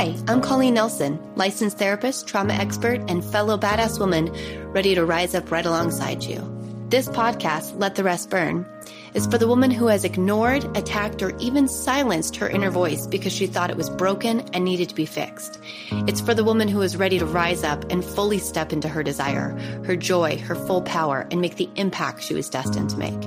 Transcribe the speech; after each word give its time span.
Hi, 0.00 0.16
I'm 0.28 0.40
Colleen 0.40 0.72
Nelson, 0.72 1.20
licensed 1.36 1.76
therapist, 1.76 2.26
trauma 2.26 2.54
expert, 2.54 3.02
and 3.10 3.22
fellow 3.22 3.58
badass 3.58 4.00
woman 4.00 4.32
ready 4.72 4.94
to 4.94 5.04
rise 5.04 5.34
up 5.34 5.50
right 5.50 5.66
alongside 5.66 6.22
you. 6.22 6.40
This 6.88 7.06
podcast, 7.06 7.78
Let 7.78 7.96
the 7.96 8.02
Rest 8.02 8.30
Burn, 8.30 8.66
is 9.12 9.26
for 9.26 9.36
the 9.36 9.46
woman 9.46 9.70
who 9.70 9.88
has 9.88 10.04
ignored, 10.04 10.64
attacked, 10.74 11.22
or 11.22 11.36
even 11.36 11.68
silenced 11.68 12.36
her 12.36 12.48
inner 12.48 12.70
voice 12.70 13.06
because 13.06 13.34
she 13.34 13.46
thought 13.46 13.68
it 13.68 13.76
was 13.76 13.90
broken 13.90 14.40
and 14.54 14.64
needed 14.64 14.88
to 14.88 14.94
be 14.94 15.04
fixed. 15.04 15.60
It's 16.08 16.22
for 16.22 16.32
the 16.32 16.44
woman 16.44 16.68
who 16.68 16.80
is 16.80 16.96
ready 16.96 17.18
to 17.18 17.26
rise 17.26 17.62
up 17.62 17.84
and 17.90 18.02
fully 18.02 18.38
step 18.38 18.72
into 18.72 18.88
her 18.88 19.02
desire, 19.02 19.50
her 19.84 19.96
joy, 19.96 20.38
her 20.38 20.54
full 20.54 20.80
power, 20.80 21.28
and 21.30 21.42
make 21.42 21.56
the 21.56 21.68
impact 21.76 22.22
she 22.22 22.32
was 22.32 22.48
destined 22.48 22.88
to 22.88 22.96
make. 22.96 23.22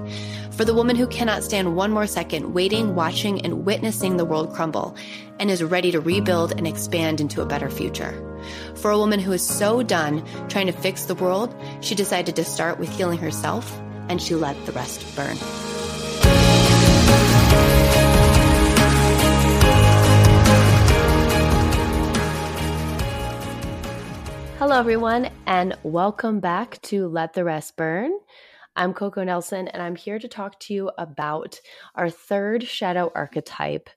For 0.53 0.65
the 0.65 0.73
woman 0.75 0.95
who 0.95 1.07
cannot 1.07 1.43
stand 1.43 1.75
one 1.75 1.89
more 1.89 2.05
second 2.05 2.53
waiting, 2.53 2.93
watching, 2.93 3.41
and 3.41 3.65
witnessing 3.65 4.17
the 4.17 4.25
world 4.25 4.53
crumble 4.53 4.95
and 5.39 5.49
is 5.49 5.63
ready 5.63 5.91
to 5.91 5.99
rebuild 5.99 6.51
and 6.51 6.67
expand 6.67 7.19
into 7.19 7.41
a 7.41 7.45
better 7.47 7.71
future. 7.71 8.13
For 8.75 8.91
a 8.91 8.97
woman 8.99 9.19
who 9.19 9.31
is 9.31 9.41
so 9.41 9.81
done 9.81 10.23
trying 10.49 10.67
to 10.67 10.71
fix 10.71 11.05
the 11.05 11.15
world, 11.15 11.55
she 11.81 11.95
decided 11.95 12.35
to 12.35 12.43
start 12.43 12.77
with 12.77 12.95
healing 12.95 13.17
herself 13.17 13.75
and 14.09 14.21
she 14.21 14.35
let 14.35 14.55
the 14.67 14.73
rest 14.73 15.15
burn. 15.15 15.37
Hello, 24.59 24.79
everyone, 24.79 25.31
and 25.47 25.75
welcome 25.81 26.39
back 26.39 26.79
to 26.83 27.07
Let 27.07 27.33
the 27.33 27.43
Rest 27.43 27.75
Burn. 27.75 28.17
I'm 28.75 28.93
Coco 28.93 29.23
Nelson, 29.23 29.67
and 29.67 29.83
I'm 29.83 29.95
here 29.95 30.17
to 30.17 30.27
talk 30.27 30.59
to 30.61 30.73
you 30.73 30.91
about 30.97 31.61
our 31.95 32.09
third 32.09 32.63
shadow 32.63 33.11
archetype, 33.13 33.89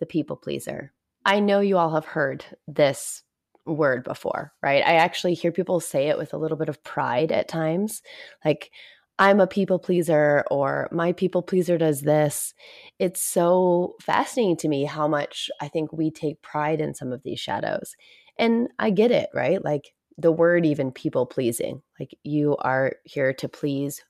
the 0.00 0.06
people 0.06 0.36
pleaser. 0.36 0.92
I 1.24 1.40
know 1.40 1.60
you 1.60 1.78
all 1.78 1.94
have 1.94 2.04
heard 2.04 2.44
this 2.66 3.22
word 3.64 4.02
before, 4.02 4.52
right? 4.60 4.84
I 4.84 4.96
actually 4.96 5.34
hear 5.34 5.52
people 5.52 5.78
say 5.78 6.08
it 6.08 6.18
with 6.18 6.34
a 6.34 6.38
little 6.38 6.56
bit 6.56 6.68
of 6.68 6.82
pride 6.82 7.30
at 7.30 7.48
times, 7.48 8.02
like, 8.44 8.70
I'm 9.16 9.40
a 9.40 9.46
people 9.46 9.78
pleaser 9.78 10.44
or 10.50 10.88
my 10.90 11.12
people 11.12 11.42
pleaser 11.42 11.78
does 11.78 12.00
this. 12.00 12.52
It's 12.98 13.22
so 13.22 13.94
fascinating 14.00 14.56
to 14.56 14.68
me 14.68 14.84
how 14.84 15.06
much 15.06 15.50
I 15.60 15.68
think 15.68 15.92
we 15.92 16.10
take 16.10 16.42
pride 16.42 16.80
in 16.80 16.94
some 16.94 17.12
of 17.12 17.22
these 17.22 17.38
shadows. 17.38 17.94
And 18.36 18.70
I 18.80 18.90
get 18.90 19.12
it, 19.12 19.30
right? 19.32 19.64
Like 19.64 19.94
the 20.18 20.32
word 20.32 20.66
even 20.66 20.90
people 20.90 21.26
pleasing, 21.26 21.82
like 22.00 22.18
you 22.24 22.56
are 22.56 22.94
here 23.04 23.32
to 23.34 23.48
please 23.48 24.02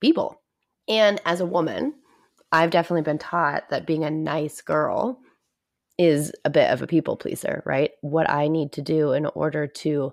people. 0.00 0.40
And 0.88 1.20
as 1.24 1.40
a 1.40 1.46
woman, 1.46 1.94
I've 2.52 2.70
definitely 2.70 3.02
been 3.02 3.18
taught 3.18 3.70
that 3.70 3.86
being 3.86 4.04
a 4.04 4.10
nice 4.10 4.60
girl 4.60 5.20
is 5.98 6.32
a 6.44 6.50
bit 6.50 6.70
of 6.70 6.82
a 6.82 6.86
people 6.86 7.16
pleaser, 7.16 7.62
right? 7.66 7.92
What 8.00 8.28
I 8.28 8.48
need 8.48 8.72
to 8.72 8.82
do 8.82 9.12
in 9.12 9.26
order 9.26 9.66
to 9.66 10.12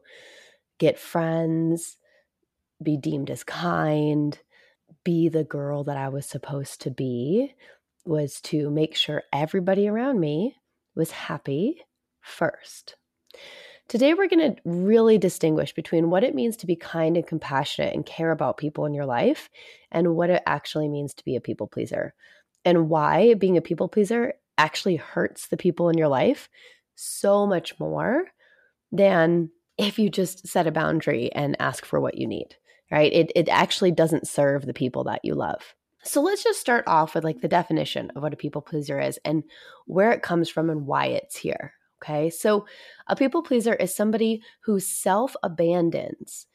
get 0.80 1.00
friends, 1.00 1.98
be 2.84 2.98
deemed 2.98 3.30
as 3.30 3.44
kind, 3.44 4.38
be 5.04 5.30
the 5.30 5.44
girl 5.44 5.84
that 5.86 5.98
I 5.98 6.10
was 6.10 6.26
supposed 6.26 6.82
to 6.82 6.92
be 6.92 7.56
was 8.06 8.42
to 8.42 8.70
make 8.70 8.96
sure 8.96 9.24
everybody 9.34 9.88
around 9.88 10.20
me 10.20 10.56
was 10.96 11.12
happy 11.12 11.86
first. 12.22 12.96
Today, 13.88 14.14
we're 14.14 14.28
going 14.28 14.54
to 14.54 14.62
really 14.66 15.18
distinguish 15.18 15.74
between 15.74 16.10
what 16.10 16.26
it 16.26 16.36
means 16.36 16.58
to 16.58 16.68
be 16.68 16.76
kind 16.76 17.16
and 17.16 17.26
compassionate 17.26 17.96
and 17.96 18.06
care 18.06 18.32
about 18.32 18.58
people 18.58 18.86
in 18.86 18.94
your 18.94 19.06
life 19.06 19.50
and 19.92 20.14
what 20.16 20.30
it 20.30 20.44
actually 20.46 20.90
means 20.90 21.14
to 21.14 21.24
be 21.24 21.38
a 21.38 21.42
people 21.42 21.68
pleaser 21.68 22.14
and 22.66 22.90
why 22.90 23.34
being 23.36 23.56
a 23.56 23.62
people 23.62 23.88
pleaser 23.88 24.34
actually 24.58 24.98
hurts 24.98 25.48
the 25.48 25.56
people 25.56 25.88
in 25.88 25.98
your 25.98 26.10
life 26.10 26.50
so 26.96 27.48
much 27.48 27.80
more 27.80 28.26
than 28.92 29.50
if 29.78 29.98
you 29.98 30.10
just 30.10 30.46
set 30.46 30.68
a 30.68 30.72
boundary 30.72 31.32
and 31.32 31.56
ask 31.62 31.86
for 31.86 32.02
what 32.02 32.18
you 32.18 32.28
need, 32.28 32.58
right? 32.92 33.14
It, 33.14 33.32
it 33.36 33.48
actually 33.48 33.92
doesn't 33.92 34.28
serve 34.28 34.66
the 34.66 34.74
people 34.74 35.06
that 35.06 35.24
you 35.24 35.34
love. 35.34 35.76
So 36.04 36.22
let's 36.22 36.44
just 36.44 36.60
start 36.60 36.84
off 36.88 37.16
with 37.16 37.24
like 37.24 37.40
the 37.40 37.48
definition 37.48 38.12
of 38.16 38.24
what 38.24 38.34
a 38.34 38.38
people 38.38 38.62
pleaser 38.62 39.00
is 39.00 39.18
and 39.24 39.44
where 39.86 40.12
it 40.12 40.24
comes 40.24 40.50
from 40.50 40.70
and 40.70 40.86
why 40.86 41.06
it's 41.06 41.38
here. 41.38 41.74
Okay. 42.02 42.30
So 42.30 42.66
a 43.08 43.16
people 43.16 43.42
pleaser 43.42 43.74
is 43.74 43.96
somebody 43.96 44.42
who 44.62 44.80
self 44.80 45.36
abandons 45.44 46.48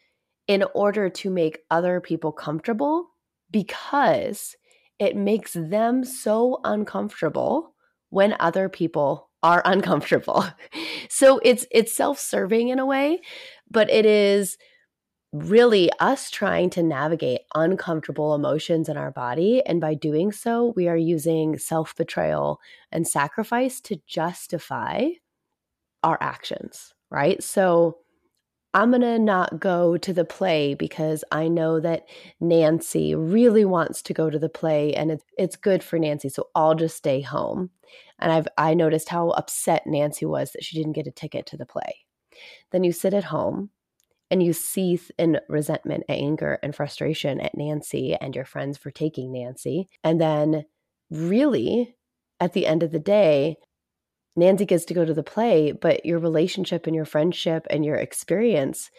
in 0.47 0.65
order 0.75 1.09
to 1.09 1.31
make 1.31 1.61
other 1.71 2.01
people 2.01 2.33
comfortable 2.33 3.11
because 3.51 4.57
it 4.99 5.17
makes 5.17 5.53
them 5.53 6.05
so 6.05 6.61
uncomfortable 6.65 7.75
when 8.11 8.37
other 8.39 8.69
people 8.69 9.31
are 9.43 9.63
uncomfortable. 9.65 10.45
so 11.09 11.41
it's 11.45 11.67
it's 11.71 11.93
self-serving 11.93 12.69
in 12.69 12.79
a 12.79 12.87
way, 12.87 13.21
but 13.71 13.91
it 13.91 14.07
is 14.07 14.59
really 15.33 15.91
us 15.99 16.31
trying 16.31 16.69
to 16.69 16.83
navigate 16.83 17.41
uncomfortable 17.55 18.35
emotions 18.35 18.89
in 18.89 18.99
our 18.99 19.11
body 19.11 19.63
and 19.65 19.81
by 19.81 19.95
doing 19.95 20.31
so 20.31 20.75
we 20.77 20.89
are 20.89 20.97
using 20.97 21.57
self-betrayal 21.57 22.61
and 22.91 23.09
sacrifice 23.09 23.81
to 23.81 23.99
justify 24.07 25.09
our 26.03 26.19
actions, 26.21 26.93
right? 27.11 27.43
So 27.43 27.99
I'm 28.75 28.91
going 28.91 29.03
to 29.03 29.19
not 29.19 29.61
go 29.61 29.99
to 29.99 30.13
the 30.13 30.25
play 30.25 30.75
because 30.75 31.25
I 31.31 31.49
know 31.49 31.79
that 31.81 32.07
Nancy 32.41 33.15
really 33.15 33.65
wants 33.65 34.01
to 34.03 34.15
go 34.15 34.31
to 34.31 34.39
the 34.39 34.49
play 34.49 34.95
and 34.95 35.11
it's, 35.11 35.25
it's 35.37 35.57
good 35.57 35.85
for 35.85 35.99
Nancy. 35.99 36.31
So 36.31 36.49
I'll 36.55 36.75
just 36.75 36.97
stay 36.97 37.21
home. 37.21 37.71
And 38.19 38.33
I've 38.33 38.49
I 38.57 38.73
noticed 38.73 39.11
how 39.11 39.31
upset 39.31 39.83
Nancy 39.87 40.25
was 40.25 40.53
that 40.53 40.65
she 40.65 40.77
didn't 40.77 40.93
get 40.95 41.07
a 41.07 41.11
ticket 41.11 41.45
to 41.47 41.57
the 41.57 41.67
play. 41.67 42.07
Then 42.71 42.85
you 42.85 42.93
sit 42.93 43.13
at 43.13 43.25
home 43.25 43.71
and 44.31 44.43
you 44.43 44.55
seethe 44.55 45.11
in 45.19 45.39
resentment, 45.49 46.05
anger, 46.09 46.59
and 46.63 46.75
frustration 46.75 47.41
at 47.41 47.55
Nancy 47.55 48.15
and 48.15 48.35
your 48.35 48.47
friends 48.47 48.79
for 48.79 48.91
taking 48.91 49.33
Nancy. 49.33 49.91
And 50.03 50.19
then 50.19 50.65
really 51.11 51.97
at 52.41 52.55
the 52.55 52.67
end 52.67 52.83
of 52.83 52.93
the 52.93 52.99
day, 52.99 53.57
Nancy 54.35 54.65
gets 54.65 54.85
to 54.87 54.95
go 54.95 55.05
to 55.05 55.15
the 55.15 55.23
play, 55.23 55.73
but 55.73 56.07
your 56.07 56.19
relationship 56.19 56.87
and 56.87 56.97
your 56.97 57.05
friendship 57.05 57.67
and 57.71 57.85
your 57.85 57.97
experience 57.97 58.91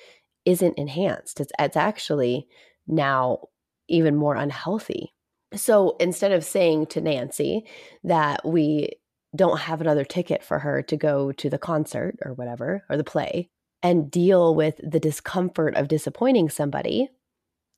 isn't 0.45 0.77
enhanced. 0.77 1.39
It's, 1.39 1.51
it's 1.57 1.77
actually 1.77 2.47
now 2.87 3.39
even 3.87 4.15
more 4.15 4.35
unhealthy. 4.35 5.13
So 5.55 5.95
instead 5.99 6.31
of 6.31 6.43
saying 6.43 6.87
to 6.87 7.01
Nancy 7.01 7.65
that 8.03 8.45
we 8.45 8.89
don't 9.35 9.59
have 9.59 9.81
another 9.81 10.05
ticket 10.05 10.43
for 10.43 10.59
her 10.59 10.81
to 10.83 10.97
go 10.97 11.31
to 11.33 11.49
the 11.49 11.57
concert 11.57 12.17
or 12.23 12.33
whatever, 12.33 12.83
or 12.89 12.97
the 12.97 13.03
play, 13.03 13.49
and 13.81 14.09
deal 14.09 14.55
with 14.55 14.79
the 14.83 14.99
discomfort 14.99 15.75
of 15.75 15.87
disappointing 15.87 16.49
somebody, 16.49 17.09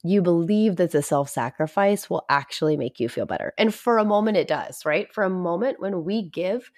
you 0.04 0.22
believe 0.22 0.76
that 0.76 0.92
the 0.92 1.02
self 1.02 1.30
sacrifice 1.30 2.10
will 2.10 2.26
actually 2.30 2.78
make 2.78 3.00
you 3.00 3.10
feel 3.10 3.26
better. 3.26 3.54
And 3.58 3.74
for 3.74 3.98
a 3.98 4.06
moment, 4.06 4.38
it 4.38 4.48
does, 4.48 4.86
right? 4.86 5.12
For 5.12 5.24
a 5.24 5.30
moment, 5.30 5.80
when 5.80 6.04
we 6.04 6.30
give 6.30 6.70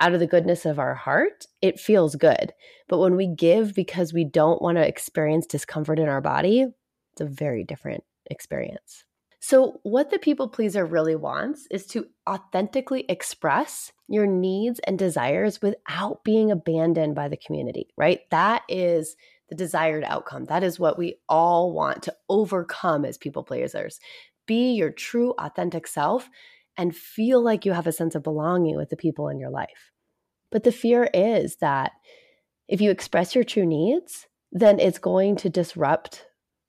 out 0.00 0.12
of 0.12 0.20
the 0.20 0.26
goodness 0.26 0.66
of 0.66 0.78
our 0.78 0.94
heart, 0.94 1.46
it 1.62 1.80
feels 1.80 2.16
good. 2.16 2.52
But 2.88 2.98
when 2.98 3.16
we 3.16 3.26
give 3.26 3.74
because 3.74 4.12
we 4.12 4.24
don't 4.24 4.60
want 4.60 4.76
to 4.76 4.86
experience 4.86 5.46
discomfort 5.46 5.98
in 5.98 6.08
our 6.08 6.20
body, 6.20 6.66
it's 7.12 7.20
a 7.20 7.26
very 7.26 7.64
different 7.64 8.04
experience. 8.26 9.04
So, 9.40 9.80
what 9.84 10.10
the 10.10 10.18
people 10.18 10.48
pleaser 10.48 10.84
really 10.84 11.14
wants 11.14 11.68
is 11.70 11.86
to 11.88 12.06
authentically 12.28 13.04
express 13.08 13.92
your 14.08 14.26
needs 14.26 14.80
and 14.80 14.98
desires 14.98 15.62
without 15.62 16.24
being 16.24 16.50
abandoned 16.50 17.14
by 17.14 17.28
the 17.28 17.36
community, 17.36 17.88
right? 17.96 18.20
That 18.30 18.62
is 18.68 19.14
the 19.48 19.54
desired 19.54 20.04
outcome. 20.04 20.46
That 20.46 20.64
is 20.64 20.80
what 20.80 20.98
we 20.98 21.20
all 21.28 21.72
want 21.72 22.02
to 22.04 22.16
overcome 22.28 23.04
as 23.04 23.18
people 23.18 23.44
pleasers. 23.44 24.00
Be 24.46 24.72
your 24.72 24.90
true, 24.90 25.34
authentic 25.38 25.86
self 25.86 26.28
and 26.76 26.94
feel 26.94 27.42
like 27.42 27.64
you 27.64 27.72
have 27.72 27.86
a 27.86 27.92
sense 27.92 28.14
of 28.14 28.22
belonging 28.22 28.76
with 28.76 28.90
the 28.90 28.96
people 28.96 29.28
in 29.28 29.38
your 29.38 29.50
life. 29.50 29.92
But 30.50 30.64
the 30.64 30.72
fear 30.72 31.10
is 31.12 31.56
that 31.56 31.92
if 32.68 32.80
you 32.80 32.90
express 32.90 33.34
your 33.34 33.44
true 33.44 33.66
needs, 33.66 34.26
then 34.52 34.80
it's 34.80 34.98
going 34.98 35.36
to 35.36 35.50
disrupt 35.50 36.26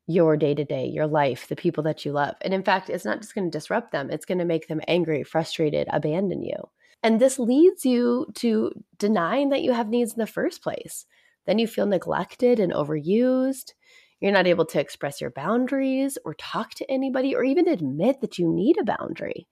your 0.08 0.38
day 0.38 0.56
to 0.56 0.64
day, 0.64 0.86
your 0.86 1.08
life, 1.08 1.48
the 1.48 1.56
people 1.56 1.84
that 1.84 2.06
you 2.06 2.12
love. 2.12 2.36
And 2.42 2.54
in 2.54 2.64
fact, 2.64 2.90
it's 2.90 3.06
not 3.06 3.22
just 3.22 3.36
going 3.36 3.50
to 3.50 3.58
disrupt 3.58 3.92
them, 3.92 4.10
it's 4.10 4.26
going 4.26 4.38
to 4.38 4.46
make 4.46 4.68
them 4.68 4.82
angry, 4.88 5.24
frustrated, 5.24 5.88
abandon 5.92 6.44
you. 6.44 6.56
And 7.04 7.20
this 7.20 7.38
leads 7.38 7.86
you 7.86 8.28
to 8.36 8.72
denying 8.98 9.50
that 9.50 9.62
you 9.62 9.74
have 9.74 9.90
needs 9.90 10.14
in 10.14 10.20
the 10.20 10.26
first 10.26 10.64
place. 10.64 11.06
Then 11.46 11.60
you 11.60 11.68
feel 11.68 11.86
neglected 11.86 12.60
and 12.60 12.74
overused. 12.74 13.74
You're 14.20 14.32
not 14.32 14.48
able 14.48 14.66
to 14.68 14.80
express 14.80 15.22
your 15.22 15.30
boundaries 15.30 16.18
or 16.26 16.34
talk 16.34 16.72
to 16.76 16.92
anybody 16.92 17.36
or 17.36 17.44
even 17.44 17.68
admit 17.68 18.22
that 18.22 18.40
you 18.40 18.52
need 18.52 18.78
a 18.78 18.84
boundary. 18.84 19.48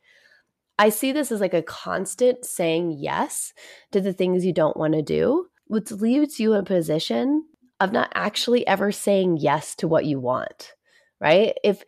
I 0.77 0.89
see 0.89 1.11
this 1.11 1.31
as 1.31 1.39
like 1.39 1.53
a 1.53 1.61
constant 1.61 2.45
saying 2.45 2.97
yes 2.99 3.53
to 3.91 4.01
the 4.01 4.13
things 4.13 4.45
you 4.45 4.53
don't 4.53 4.77
want 4.77 4.93
to 4.93 5.01
do, 5.01 5.47
which 5.67 5.91
leaves 5.91 6.39
you 6.39 6.53
in 6.53 6.59
a 6.59 6.63
position 6.63 7.45
of 7.79 7.91
not 7.91 8.11
actually 8.13 8.65
ever 8.67 8.91
saying 8.91 9.37
yes 9.37 9.75
to 9.75 9.87
what 9.87 10.05
you 10.05 10.19
want, 10.19 10.73
right? 11.19 11.53
If 11.63 11.83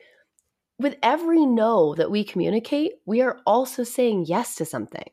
with 0.80 0.95
every 1.01 1.45
no 1.45 1.95
that 1.95 2.12
we 2.12 2.24
communicate, 2.24 2.94
we 3.06 3.22
are 3.22 3.39
also 3.45 3.84
saying 3.84 4.25
yes 4.28 4.56
to 4.56 4.66
something. 4.66 5.10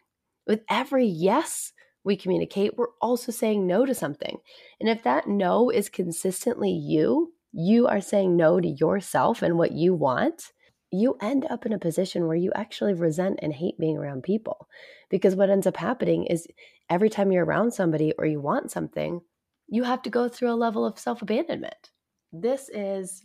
With 0.46 0.60
every 0.68 1.06
yes, 1.06 1.72
we 2.04 2.16
communicate, 2.16 2.76
we're 2.76 2.88
also 3.00 3.32
saying 3.32 3.66
no 3.66 3.86
to 3.86 3.94
something. 3.94 4.38
And 4.78 4.88
if 4.88 5.02
that 5.04 5.26
no 5.26 5.70
is 5.70 5.88
consistently 5.88 6.70
you, 6.70 7.32
you 7.52 7.86
are 7.86 8.00
saying 8.00 8.36
no 8.36 8.60
to 8.60 8.68
yourself 8.68 9.40
and 9.40 9.56
what 9.56 9.72
you 9.72 9.94
want, 9.94 10.52
you 10.94 11.16
end 11.20 11.46
up 11.50 11.66
in 11.66 11.72
a 11.72 11.78
position 11.78 12.26
where 12.26 12.36
you 12.36 12.52
actually 12.54 12.94
resent 12.94 13.38
and 13.42 13.52
hate 13.52 13.78
being 13.78 13.96
around 13.96 14.22
people. 14.22 14.68
Because 15.10 15.34
what 15.34 15.50
ends 15.50 15.66
up 15.66 15.76
happening 15.76 16.26
is 16.26 16.46
every 16.88 17.10
time 17.10 17.32
you're 17.32 17.44
around 17.44 17.72
somebody 17.72 18.12
or 18.18 18.26
you 18.26 18.40
want 18.40 18.70
something, 18.70 19.20
you 19.68 19.84
have 19.84 20.02
to 20.02 20.10
go 20.10 20.28
through 20.28 20.50
a 20.50 20.54
level 20.54 20.84
of 20.84 20.98
self 20.98 21.22
abandonment. 21.22 21.90
This 22.32 22.68
is 22.72 23.24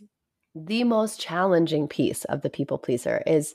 the 0.54 0.84
most 0.84 1.20
challenging 1.20 1.86
piece 1.86 2.24
of 2.24 2.42
the 2.42 2.50
people 2.50 2.78
pleaser 2.78 3.22
is 3.26 3.54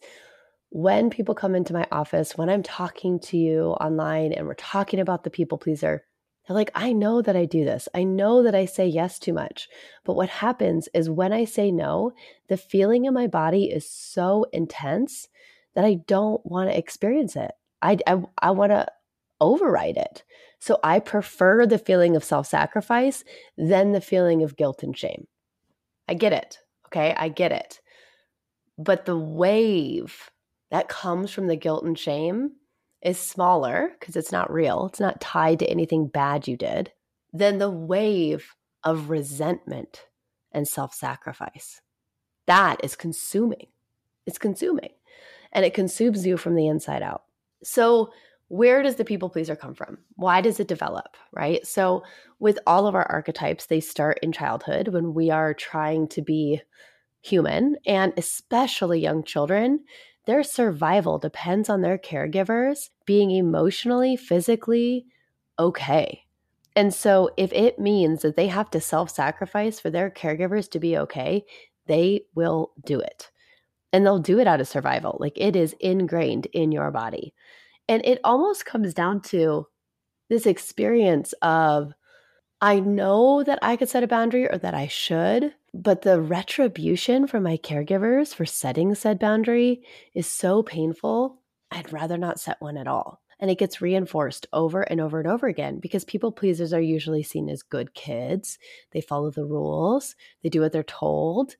when 0.69 1.09
people 1.09 1.35
come 1.35 1.55
into 1.55 1.73
my 1.73 1.87
office, 1.91 2.37
when 2.37 2.49
I'm 2.49 2.63
talking 2.63 3.19
to 3.21 3.37
you 3.37 3.71
online 3.81 4.33
and 4.33 4.47
we're 4.47 4.55
talking 4.55 4.99
about 4.99 5.23
the 5.23 5.29
people 5.29 5.57
pleaser, 5.57 6.05
they're 6.47 6.55
like, 6.55 6.71
I 6.75 6.93
know 6.93 7.21
that 7.21 7.35
I 7.35 7.45
do 7.45 7.65
this. 7.65 7.87
I 7.93 8.03
know 8.03 8.43
that 8.43 8.53
I 8.53 8.65
say 8.65 8.87
yes 8.87 9.17
too 9.17 9.33
much. 9.33 9.67
But 10.03 10.15
what 10.15 10.29
happens 10.29 10.87
is 10.93 11.09
when 11.09 11.33
I 11.33 11.45
say 11.45 11.71
no, 11.71 12.11
the 12.47 12.57
feeling 12.57 13.05
in 13.05 13.13
my 13.13 13.27
body 13.27 13.65
is 13.65 13.89
so 13.89 14.45
intense 14.53 15.27
that 15.73 15.85
I 15.85 15.95
don't 16.07 16.45
want 16.45 16.69
to 16.69 16.77
experience 16.77 17.35
it. 17.35 17.51
I, 17.81 17.97
I, 18.05 18.21
I 18.39 18.51
want 18.51 18.71
to 18.71 18.87
override 19.41 19.97
it. 19.97 20.23
So 20.59 20.79
I 20.83 20.99
prefer 20.99 21.65
the 21.65 21.77
feeling 21.77 22.15
of 22.15 22.23
self 22.23 22.47
sacrifice 22.47 23.23
than 23.57 23.91
the 23.91 24.01
feeling 24.01 24.43
of 24.43 24.55
guilt 24.55 24.83
and 24.83 24.97
shame. 24.97 25.27
I 26.07 26.13
get 26.13 26.33
it. 26.33 26.59
Okay. 26.87 27.13
I 27.17 27.29
get 27.29 27.51
it. 27.51 27.81
But 28.77 29.05
the 29.05 29.17
wave 29.17 30.29
that 30.69 30.89
comes 30.89 31.31
from 31.31 31.47
the 31.47 31.55
guilt 31.55 31.83
and 31.83 31.97
shame 31.97 32.51
is 33.05 33.19
smaller 33.19 33.91
because 33.99 34.17
it's 34.17 34.31
not 34.31 34.51
real, 34.51 34.87
it's 34.87 34.99
not 34.99 35.21
tied 35.21 35.59
to 35.59 35.69
anything 35.69 36.07
bad 36.07 36.47
you 36.47 36.57
did, 36.57 36.91
than 37.31 37.59
the 37.59 37.69
wave 37.69 38.55
of 38.83 39.09
resentment 39.09 40.07
and 40.51 40.67
self 40.67 40.93
sacrifice. 40.93 41.81
That 42.47 42.83
is 42.83 42.95
consuming. 42.95 43.67
It's 44.25 44.39
consuming 44.39 44.89
and 45.51 45.63
it 45.63 45.73
consumes 45.73 46.25
you 46.25 46.35
from 46.35 46.55
the 46.55 46.67
inside 46.67 47.01
out. 47.01 47.23
So, 47.63 48.11
where 48.47 48.83
does 48.83 48.97
the 48.97 49.05
people 49.05 49.29
pleaser 49.29 49.55
come 49.55 49.73
from? 49.73 49.97
Why 50.15 50.39
does 50.41 50.59
it 50.59 50.67
develop, 50.67 51.17
right? 51.31 51.65
So, 51.65 52.03
with 52.39 52.59
all 52.67 52.87
of 52.87 52.93
our 52.93 53.09
archetypes, 53.11 53.65
they 53.65 53.79
start 53.79 54.19
in 54.21 54.31
childhood 54.31 54.89
when 54.89 55.13
we 55.13 55.31
are 55.31 55.53
trying 55.53 56.07
to 56.09 56.21
be 56.21 56.61
human, 57.21 57.77
and 57.87 58.13
especially 58.17 58.99
young 58.99 59.23
children 59.23 59.79
their 60.25 60.43
survival 60.43 61.19
depends 61.19 61.69
on 61.69 61.81
their 61.81 61.97
caregivers 61.97 62.89
being 63.05 63.31
emotionally, 63.31 64.15
physically 64.15 65.05
okay. 65.59 66.23
And 66.75 66.93
so, 66.93 67.29
if 67.37 67.53
it 67.53 67.79
means 67.79 68.21
that 68.21 68.35
they 68.35 68.47
have 68.47 68.69
to 68.71 68.81
self 68.81 69.09
sacrifice 69.09 69.79
for 69.79 69.89
their 69.89 70.09
caregivers 70.09 70.69
to 70.71 70.79
be 70.79 70.97
okay, 70.97 71.45
they 71.87 72.21
will 72.35 72.71
do 72.85 72.99
it. 72.99 73.31
And 73.93 74.05
they'll 74.05 74.19
do 74.19 74.39
it 74.39 74.47
out 74.47 74.59
of 74.59 74.67
survival. 74.67 75.17
Like 75.19 75.37
it 75.37 75.55
is 75.55 75.75
ingrained 75.79 76.47
in 76.47 76.71
your 76.71 76.91
body. 76.91 77.33
And 77.87 78.03
it 78.05 78.19
almost 78.23 78.65
comes 78.65 78.93
down 78.93 79.21
to 79.21 79.67
this 80.29 80.45
experience 80.45 81.33
of 81.41 81.93
I 82.61 82.79
know 82.79 83.43
that 83.43 83.59
I 83.61 83.75
could 83.75 83.89
set 83.89 84.03
a 84.03 84.07
boundary 84.07 84.49
or 84.49 84.57
that 84.57 84.73
I 84.73 84.87
should, 84.87 85.53
but 85.75 86.03
the 86.03 86.21
retribution 86.21 87.27
from 87.27 87.43
my 87.43 87.57
caregivers 87.57 88.33
for 88.33 88.45
setting 88.45 88.95
said 88.95 89.19
boundary 89.19 89.83
is 90.13 90.25
so 90.25 90.63
painful. 90.63 91.41
I'd 91.69 91.91
rather 91.91 92.17
not 92.17 92.39
set 92.39 92.61
one 92.61 92.77
at 92.77 92.87
all. 92.87 93.21
And 93.41 93.51
it 93.51 93.59
gets 93.59 93.81
reinforced 93.81 94.47
over 94.53 94.83
and 94.83 95.01
over 95.01 95.19
and 95.19 95.27
over 95.27 95.47
again 95.47 95.79
because 95.81 96.05
people 96.05 96.31
pleasers 96.31 96.71
are 96.71 96.79
usually 96.79 97.23
seen 97.23 97.49
as 97.49 97.61
good 97.61 97.93
kids. 97.93 98.57
They 98.91 99.01
follow 99.01 99.31
the 99.31 99.43
rules, 99.43 100.15
they 100.41 100.49
do 100.49 100.61
what 100.61 100.71
they're 100.71 100.83
told. 100.83 101.57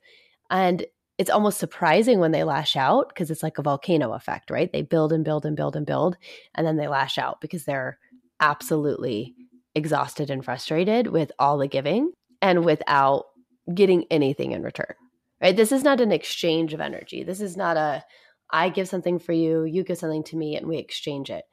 And 0.48 0.86
it's 1.18 1.30
almost 1.30 1.58
surprising 1.58 2.18
when 2.18 2.32
they 2.32 2.44
lash 2.44 2.74
out 2.74 3.10
because 3.10 3.30
it's 3.30 3.42
like 3.42 3.58
a 3.58 3.62
volcano 3.62 4.14
effect, 4.14 4.50
right? 4.50 4.72
They 4.72 4.82
build 4.82 5.12
and 5.12 5.24
build 5.24 5.44
and 5.44 5.56
build 5.56 5.76
and 5.76 5.84
build, 5.84 6.16
and 6.54 6.66
then 6.66 6.76
they 6.76 6.88
lash 6.88 7.18
out 7.18 7.40
because 7.40 7.64
they're 7.64 7.98
absolutely 8.40 9.34
exhausted 9.74 10.30
and 10.30 10.44
frustrated 10.44 11.08
with 11.08 11.32
all 11.38 11.58
the 11.58 11.68
giving 11.68 12.12
and 12.40 12.64
without 12.64 13.26
getting 13.74 14.04
anything 14.10 14.52
in 14.52 14.62
return. 14.62 14.94
Right? 15.40 15.56
This 15.56 15.72
is 15.72 15.82
not 15.82 16.00
an 16.00 16.12
exchange 16.12 16.72
of 16.72 16.80
energy. 16.80 17.22
This 17.22 17.40
is 17.40 17.56
not 17.56 17.76
a 17.76 18.04
I 18.50 18.68
give 18.68 18.88
something 18.88 19.18
for 19.18 19.32
you, 19.32 19.64
you 19.64 19.82
give 19.82 19.98
something 19.98 20.24
to 20.24 20.36
me 20.36 20.56
and 20.56 20.66
we 20.66 20.78
exchange 20.78 21.30
it. 21.30 21.44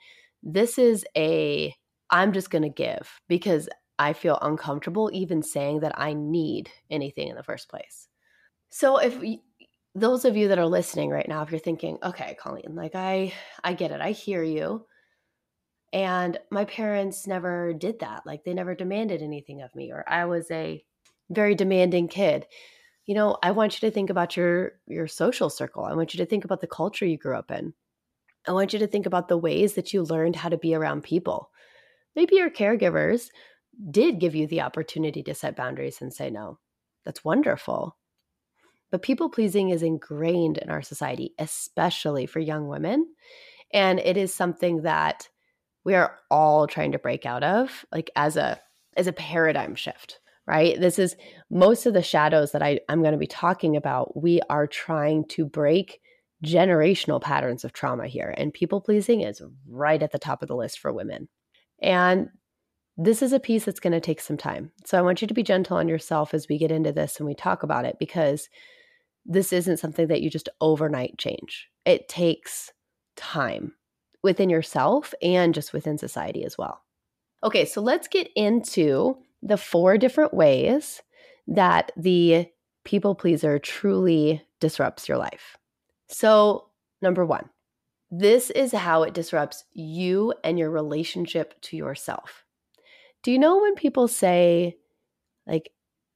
This 0.42 0.78
is 0.78 1.06
a 1.18 1.76
I'm 2.10 2.34
just 2.34 2.52
going 2.52 2.62
to 2.64 2.70
give 2.70 3.10
because 3.28 3.68
I 3.98 4.14
feel 4.14 4.38
uncomfortable 4.42 5.10
even 5.14 5.42
saying 5.42 5.80
that 5.80 5.98
I 5.98 6.14
need 6.14 6.70
anything 6.90 7.30
in 7.30 7.36
the 7.36 7.44
first 7.44 7.70
place. 7.70 8.08
So 8.70 8.98
if 8.98 9.20
those 9.96 10.26
of 10.26 10.36
you 10.36 10.48
that 10.50 10.60
are 10.60 10.66
listening 10.68 11.10
right 11.10 11.28
now 11.28 11.44
if 11.44 11.52
you're 11.52 11.60
thinking, 11.60 11.98
"Okay, 12.04 12.36
Colleen, 12.40 12.76
like 12.76 12.96
I 12.96 13.34
I 13.64 13.74
get 13.74 13.92
it. 13.92 14.02
I 14.02 14.12
hear 14.12 14.44
you." 14.44 14.86
And 15.92 16.40
my 16.50 16.66
parents 16.66 17.28
never 17.28 17.74
did 17.74 18.00
that. 18.00 18.26
Like 18.26 18.44
they 18.44 18.54
never 18.54 18.76
demanded 18.76 19.22
anything 19.22 19.62
of 19.62 19.76
me, 19.76 19.92
or 19.92 20.04
I 20.08 20.26
was 20.26 20.50
a 20.52 20.84
very 21.30 21.56
demanding 21.56 22.08
kid. 22.08 22.46
You 23.06 23.16
know, 23.16 23.38
I 23.44 23.52
want 23.52 23.74
you 23.74 23.88
to 23.88 23.94
think 23.94 24.10
about 24.10 24.38
your 24.38 24.74
your 24.88 25.08
social 25.08 25.50
circle. 25.50 25.84
I 25.84 25.94
want 25.94 26.14
you 26.14 26.20
to 26.20 26.26
think 26.26 26.46
about 26.46 26.62
the 26.62 26.68
culture 26.68 27.06
you 27.06 27.18
grew 27.18 27.36
up 27.36 27.52
in. 27.52 27.74
I 28.48 28.52
want 28.52 28.74
you 28.74 28.80
to 28.80 28.88
think 28.88 29.06
about 29.06 29.28
the 29.28 29.38
ways 29.38 29.74
that 29.74 29.94
you 29.94 30.04
learned 30.04 30.36
how 30.36 30.50
to 30.50 30.58
be 30.58 30.76
around 30.76 31.04
people. 31.04 31.50
Maybe 32.16 32.36
your 32.36 32.50
caregivers 32.50 33.30
did 33.90 34.20
give 34.20 34.36
you 34.36 34.48
the 34.48 34.62
opportunity 34.62 35.24
to 35.24 35.34
set 35.34 35.56
boundaries 35.56 36.02
and 36.02 36.14
say 36.14 36.30
no. 36.30 36.60
That's 37.06 37.26
wonderful. 37.26 37.98
But 38.92 39.02
people 39.02 39.30
pleasing 39.30 39.70
is 39.70 39.82
ingrained 39.82 40.60
in 40.60 40.70
our 40.70 40.82
society, 40.82 41.34
especially 41.40 42.26
for 42.26 42.40
young 42.40 42.68
women. 42.68 43.08
And 43.74 44.00
it 44.00 44.18
is 44.18 44.34
something 44.34 44.84
that 44.84 45.28
we 45.84 45.96
are 45.96 46.20
all 46.30 46.68
trying 46.68 46.92
to 46.92 47.00
break 47.00 47.26
out 47.26 47.44
of 47.44 47.86
like 47.92 48.12
as 48.16 48.38
a 48.38 48.62
as 48.96 49.08
a 49.08 49.14
paradigm 49.14 49.76
shift 49.76 50.20
right? 50.48 50.80
This 50.80 51.00
is 51.00 51.16
most 51.50 51.86
of 51.86 51.94
the 51.94 52.02
shadows 52.02 52.52
that 52.52 52.64
I, 52.64 52.80
i'm 52.90 53.02
going 53.02 53.14
to 53.14 53.18
be 53.18 53.28
talking 53.28 53.76
about 53.76 54.22
we 54.22 54.42
are 54.50 54.68
trying 54.68 55.26
to 55.30 55.46
break 55.46 56.00
generational 56.44 57.22
patterns 57.22 57.64
of 57.64 57.72
trauma 57.72 58.08
here 58.08 58.34
and 58.38 58.54
people 58.54 58.82
pleasing 58.82 59.22
is 59.22 59.42
right 59.68 60.04
at 60.04 60.12
the 60.12 60.20
top 60.20 60.42
of 60.42 60.50
the 60.50 60.56
list 60.56 60.80
for 60.80 60.92
women. 60.92 61.30
And 61.82 62.28
this 62.98 63.22
is 63.22 63.34
a 63.34 63.40
piece 63.40 63.66
that's 63.66 63.80
going 63.80 63.94
to 63.94 64.02
take 64.02 64.20
some 64.20 64.38
time. 64.38 64.72
So 64.86 64.98
i 64.98 65.02
want 65.02 65.22
you 65.22 65.28
to 65.28 65.34
be 65.34 65.44
gentle 65.44 65.78
on 65.78 65.88
yourself 65.88 66.34
as 66.34 66.48
we 66.48 66.58
get 66.58 66.72
into 66.72 66.92
this 66.92 67.18
and 67.18 67.26
we 67.26 67.34
talk 67.34 67.64
about 67.64 67.86
it 67.86 67.96
because 68.00 68.50
this 69.26 69.54
isn't 69.54 69.78
something 69.78 70.08
that 70.08 70.22
you 70.22 70.30
just 70.30 70.50
overnight 70.60 71.18
change. 71.18 71.70
It 71.86 72.10
takes 72.10 72.72
time 73.16 73.74
within 74.22 74.50
yourself 74.50 75.14
and 75.22 75.54
just 75.54 75.74
within 75.74 75.98
society 75.98 76.44
as 76.44 76.58
well. 76.58 76.82
Okay, 77.44 77.66
so 77.66 77.82
let's 77.82 78.08
get 78.08 78.30
into 78.36 79.18
the 79.44 79.58
four 79.58 79.98
different 79.98 80.34
ways 80.34 81.02
that 81.48 81.92
the 81.98 82.48
people 82.86 83.14
pleaser 83.14 83.60
truly 83.60 84.42
disrupts 84.60 85.08
your 85.08 85.18
life. 85.18 85.58
So, 86.08 86.70
number 87.02 87.26
one, 87.26 87.50
this 88.10 88.50
is 88.50 88.72
how 88.72 89.04
it 89.04 89.14
disrupts 89.14 89.66
you 89.74 90.34
and 90.44 90.58
your 90.58 90.70
relationship 90.70 91.60
to 91.62 91.76
yourself. 91.76 92.46
Do 93.24 93.32
you 93.32 93.40
know 93.40 93.62
when 93.62 93.76
people 93.76 94.08
say, 94.08 94.78
like, 95.46 95.72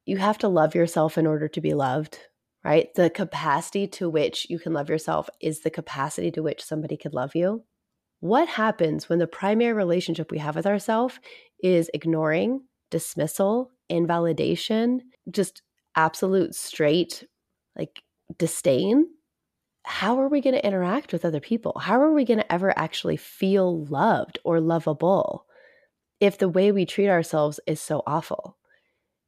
you 0.06 0.18
have 0.18 0.38
to 0.40 0.48
love 0.48 0.76
yourself 0.76 1.18
in 1.18 1.28
order 1.28 1.48
to 1.50 1.62
be 1.62 1.74
loved, 1.74 2.20
right? 2.64 2.94
The 2.96 3.10
capacity 3.10 3.88
to 3.88 4.10
which 4.10 4.48
you 4.50 4.60
can 4.60 4.74
love 4.74 4.90
yourself 4.90 5.30
is 5.42 5.62
the 5.62 5.70
capacity 5.70 6.32
to 6.32 6.44
which 6.44 6.64
somebody 6.64 6.96
could 6.96 7.14
love 7.14 7.36
you. 7.36 7.64
What 8.20 8.48
happens 8.48 9.10
when 9.10 9.20
the 9.20 9.28
primary 9.28 9.74
relationship 9.74 10.32
we 10.32 10.38
have 10.38 10.56
with 10.56 10.66
ourselves 10.66 11.20
is 11.62 11.90
ignoring, 11.94 12.62
dismissal, 12.90 13.72
invalidation, 13.90 15.02
just 15.30 15.62
absolute 15.96 16.56
straight 16.56 17.26
like 17.78 18.04
disdain? 18.38 19.08
How 19.84 20.20
are 20.20 20.28
we 20.28 20.42
going 20.42 20.56
to 20.56 20.66
interact 20.66 21.14
with 21.14 21.24
other 21.24 21.40
people? 21.40 21.80
How 21.80 22.02
are 22.02 22.12
we 22.12 22.26
going 22.26 22.40
to 22.40 22.52
ever 22.52 22.78
actually 22.78 23.18
feel 23.18 23.86
loved 23.86 24.40
or 24.44 24.60
lovable 24.60 25.46
if 26.20 26.38
the 26.38 26.50
way 26.50 26.72
we 26.72 26.86
treat 26.86 27.10
ourselves 27.10 27.60
is 27.66 27.80
so 27.80 28.04
awful? 28.06 28.58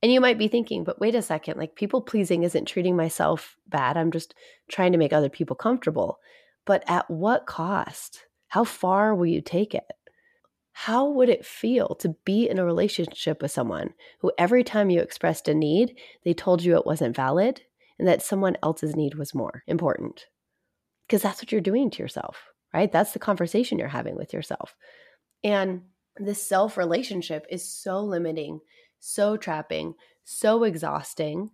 And 0.02 0.12
you 0.12 0.22
might 0.22 0.38
be 0.38 0.48
thinking, 0.48 0.84
but 0.84 1.00
wait 1.00 1.16
a 1.16 1.22
second, 1.22 1.58
like 1.58 1.76
people 1.76 2.02
pleasing 2.02 2.44
isn't 2.44 2.66
treating 2.66 2.96
myself 2.96 3.58
bad. 3.68 3.98
I'm 3.98 4.12
just 4.12 4.34
trying 4.70 4.94
to 4.94 4.98
make 4.98 5.14
other 5.14 5.30
people 5.30 5.56
comfortable. 5.56 6.20
But 6.66 6.84
at 6.88 7.10
what 7.10 7.46
cost? 7.46 8.26
How 8.48 8.64
far 8.64 9.14
will 9.14 9.26
you 9.26 9.42
take 9.42 9.76
it? 9.76 9.84
How 10.84 11.10
would 11.10 11.28
it 11.28 11.46
feel 11.46 11.96
to 11.96 12.16
be 12.24 12.48
in 12.48 12.58
a 12.58 12.64
relationship 12.64 13.42
with 13.42 13.52
someone 13.52 13.94
who 14.20 14.32
every 14.38 14.64
time 14.64 14.90
you 14.90 15.02
expressed 15.02 15.50
a 15.50 15.54
need, 15.54 15.98
they 16.24 16.34
told 16.34 16.64
you 16.64 16.78
it 16.78 16.86
wasn't 16.86 17.18
valid 17.18 17.64
and 18.00 18.08
that 18.08 18.22
someone 18.22 18.56
else's 18.64 18.96
need 18.96 19.16
was 19.16 19.36
more 19.36 19.64
important? 19.68 20.28
Because 21.06 21.22
that's 21.22 21.42
what 21.42 21.52
you're 21.52 21.60
doing 21.60 21.90
to 21.90 22.02
yourself, 22.02 22.38
right? 22.74 22.90
That's 22.90 23.12
the 23.12 23.20
conversation 23.20 23.78
you're 23.78 23.90
having 23.90 24.16
with 24.16 24.32
yourself. 24.32 24.74
And 25.44 25.82
this 26.16 26.42
self 26.42 26.78
relationship 26.78 27.46
is 27.50 27.70
so 27.70 28.00
limiting, 28.00 28.62
so 29.02 29.36
trapping, 29.36 29.96
so 30.24 30.64
exhausting. 30.64 31.52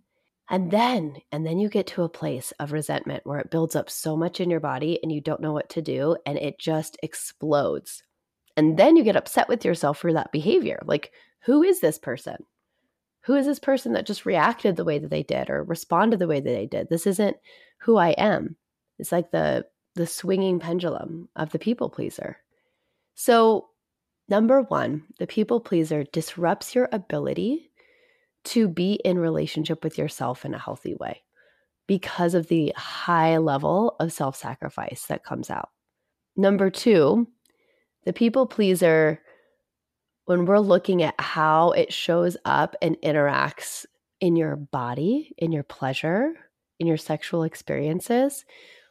And 0.48 0.70
then, 0.70 1.16
and 1.32 1.44
then 1.44 1.58
you 1.58 1.68
get 1.68 1.88
to 1.88 2.04
a 2.04 2.08
place 2.08 2.52
of 2.60 2.70
resentment 2.70 3.26
where 3.26 3.40
it 3.40 3.50
builds 3.50 3.74
up 3.74 3.90
so 3.90 4.16
much 4.16 4.40
in 4.40 4.50
your 4.50 4.60
body 4.60 5.00
and 5.02 5.10
you 5.10 5.20
don't 5.20 5.40
know 5.40 5.52
what 5.52 5.70
to 5.70 5.82
do 5.82 6.16
and 6.24 6.38
it 6.38 6.60
just 6.60 6.96
explodes. 7.02 8.04
And 8.56 8.78
then 8.78 8.96
you 8.96 9.04
get 9.04 9.16
upset 9.16 9.48
with 9.48 9.64
yourself 9.64 9.98
for 9.98 10.12
that 10.12 10.32
behavior. 10.32 10.80
Like, 10.84 11.12
who 11.44 11.62
is 11.62 11.80
this 11.80 11.98
person? 11.98 12.36
Who 13.22 13.34
is 13.34 13.46
this 13.46 13.58
person 13.58 13.92
that 13.92 14.06
just 14.06 14.24
reacted 14.24 14.76
the 14.76 14.84
way 14.84 14.98
that 14.98 15.10
they 15.10 15.22
did 15.22 15.50
or 15.50 15.64
responded 15.64 16.18
the 16.18 16.28
way 16.28 16.40
that 16.40 16.48
they 16.48 16.66
did? 16.66 16.88
This 16.88 17.06
isn't 17.06 17.36
who 17.78 17.96
I 17.96 18.10
am. 18.10 18.56
It's 18.98 19.12
like 19.12 19.30
the 19.30 19.66
the 19.96 20.06
swinging 20.06 20.60
pendulum 20.60 21.28
of 21.34 21.50
the 21.50 21.58
people 21.58 21.88
pleaser. 21.88 22.36
So, 23.14 23.68
number 24.28 24.62
1, 24.62 25.02
the 25.18 25.26
people 25.26 25.58
pleaser 25.58 26.04
disrupts 26.04 26.74
your 26.74 26.88
ability 26.92 27.70
to 28.44 28.68
be 28.68 29.00
in 29.04 29.18
relationship 29.18 29.82
with 29.82 29.98
yourself 29.98 30.44
in 30.44 30.54
a 30.54 30.58
healthy 30.58 30.94
way 30.94 31.22
because 31.86 32.34
of 32.34 32.48
the 32.48 32.74
high 32.76 33.38
level 33.38 33.96
of 33.98 34.12
self-sacrifice 34.12 35.06
that 35.06 35.24
comes 35.24 35.50
out. 35.50 35.70
Number 36.36 36.68
2, 36.68 37.26
the 38.06 38.12
people 38.12 38.46
pleaser 38.46 39.20
when 40.24 40.46
we're 40.46 40.58
looking 40.58 41.02
at 41.02 41.20
how 41.20 41.72
it 41.72 41.92
shows 41.92 42.36
up 42.44 42.74
and 42.80 42.96
interacts 43.02 43.84
in 44.20 44.36
your 44.36 44.56
body, 44.56 45.34
in 45.36 45.52
your 45.52 45.62
pleasure, 45.62 46.32
in 46.78 46.86
your 46.86 46.96
sexual 46.96 47.42
experiences, 47.42 48.44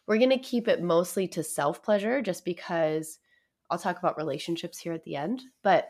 we're 0.06 0.18
going 0.18 0.30
to 0.30 0.38
keep 0.38 0.68
it 0.68 0.84
mostly 0.84 1.28
to 1.30 1.44
self 1.44 1.82
pleasure 1.82 2.22
just 2.22 2.46
because 2.46 3.20
I'll 3.70 3.80
talk 3.80 3.98
about 3.98 4.18
relationships 4.18 4.78
here 4.78 4.94
at 4.94 5.04
the 5.04 5.16
end. 5.16 5.42
But 5.64 5.90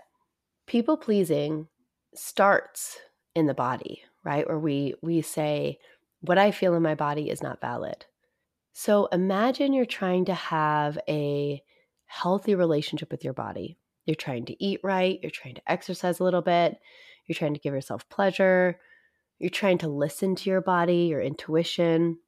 people 0.67 0.95
pleasing 0.95 1.67
starts 2.13 2.97
in 3.35 3.47
the 3.47 3.53
body, 3.53 4.03
right? 4.23 4.47
Where 4.47 4.59
we 4.59 4.95
we 5.01 5.21
say 5.21 5.79
what 6.21 6.37
I 6.37 6.51
feel 6.51 6.75
in 6.75 6.81
my 6.83 6.95
body 6.95 7.29
is 7.29 7.43
not 7.43 7.59
valid. 7.59 8.05
So 8.73 9.07
imagine 9.07 9.73
you're 9.73 9.85
trying 9.85 10.25
to 10.25 10.33
have 10.33 10.97
a 11.07 11.61
healthy 12.05 12.55
relationship 12.55 13.11
with 13.11 13.23
your 13.23 13.33
body. 13.33 13.77
You're 14.05 14.15
trying 14.15 14.45
to 14.45 14.63
eat 14.63 14.79
right, 14.83 15.19
you're 15.21 15.31
trying 15.31 15.55
to 15.55 15.71
exercise 15.71 16.19
a 16.19 16.23
little 16.23 16.41
bit, 16.41 16.79
you're 17.25 17.35
trying 17.35 17.53
to 17.55 17.59
give 17.59 17.73
yourself 17.73 18.07
pleasure, 18.09 18.79
you're 19.39 19.49
trying 19.49 19.79
to 19.79 19.87
listen 19.87 20.35
to 20.35 20.49
your 20.49 20.61
body, 20.61 21.07
your 21.07 21.21
intuition, 21.21 22.19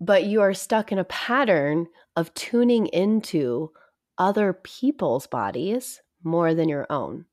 but 0.00 0.24
you 0.24 0.40
are 0.40 0.54
stuck 0.54 0.92
in 0.92 0.98
a 0.98 1.04
pattern 1.04 1.86
of 2.16 2.32
tuning 2.34 2.86
into 2.86 3.70
other 4.16 4.52
people's 4.52 5.26
bodies 5.26 6.00
more 6.22 6.54
than 6.54 6.68
your 6.68 6.86
own. 6.90 7.26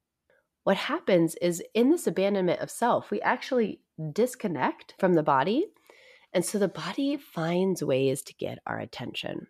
What 0.63 0.77
happens 0.77 1.35
is 1.35 1.63
in 1.74 1.91
this 1.91 2.07
abandonment 2.07 2.59
of 2.59 2.71
self, 2.71 3.12
we 3.12 3.21
actually 3.21 3.81
disconnect 4.12 4.95
from 5.00 5.13
the 5.13 5.24
body. 5.24 5.67
And 6.33 6.43
so 6.43 6.57
the 6.57 6.67
body 6.67 7.17
finds 7.17 7.83
ways 7.83 8.21
to 8.24 8.33
get 8.33 8.59
our 8.65 8.79
attention. 8.79 9.47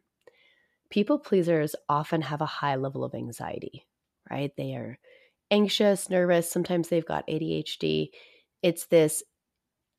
People 0.89 1.19
pleasers 1.19 1.75
often 1.89 2.21
have 2.21 2.41
a 2.41 2.45
high 2.45 2.75
level 2.75 3.03
of 3.03 3.15
anxiety, 3.15 3.85
right? 4.29 4.51
They 4.55 4.75
are 4.75 4.97
anxious, 5.51 6.09
nervous, 6.09 6.49
sometimes 6.49 6.89
they've 6.89 7.05
got 7.05 7.27
ADHD. 7.27 8.09
It's 8.61 8.85
this 8.85 9.23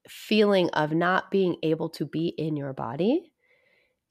feeling 0.08 0.70
of 0.70 0.92
not 0.92 1.30
being 1.30 1.56
able 1.62 1.88
to 1.90 2.04
be 2.04 2.28
in 2.28 2.56
your 2.56 2.72
body. 2.72 3.32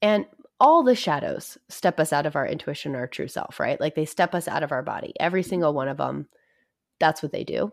And 0.02 0.26
all 0.58 0.82
the 0.82 0.94
shadows 0.94 1.58
step 1.68 2.00
us 2.00 2.12
out 2.12 2.26
of 2.26 2.36
our 2.36 2.46
intuition 2.46 2.94
our 2.94 3.06
true 3.06 3.28
self, 3.28 3.60
right? 3.60 3.80
Like 3.80 3.94
they 3.94 4.04
step 4.04 4.34
us 4.34 4.48
out 4.48 4.62
of 4.62 4.72
our 4.72 4.82
body. 4.82 5.12
Every 5.20 5.42
mm-hmm. 5.42 5.50
single 5.50 5.74
one 5.74 5.88
of 5.88 5.98
them, 5.98 6.28
that's 6.98 7.22
what 7.22 7.32
they 7.32 7.44
do. 7.44 7.72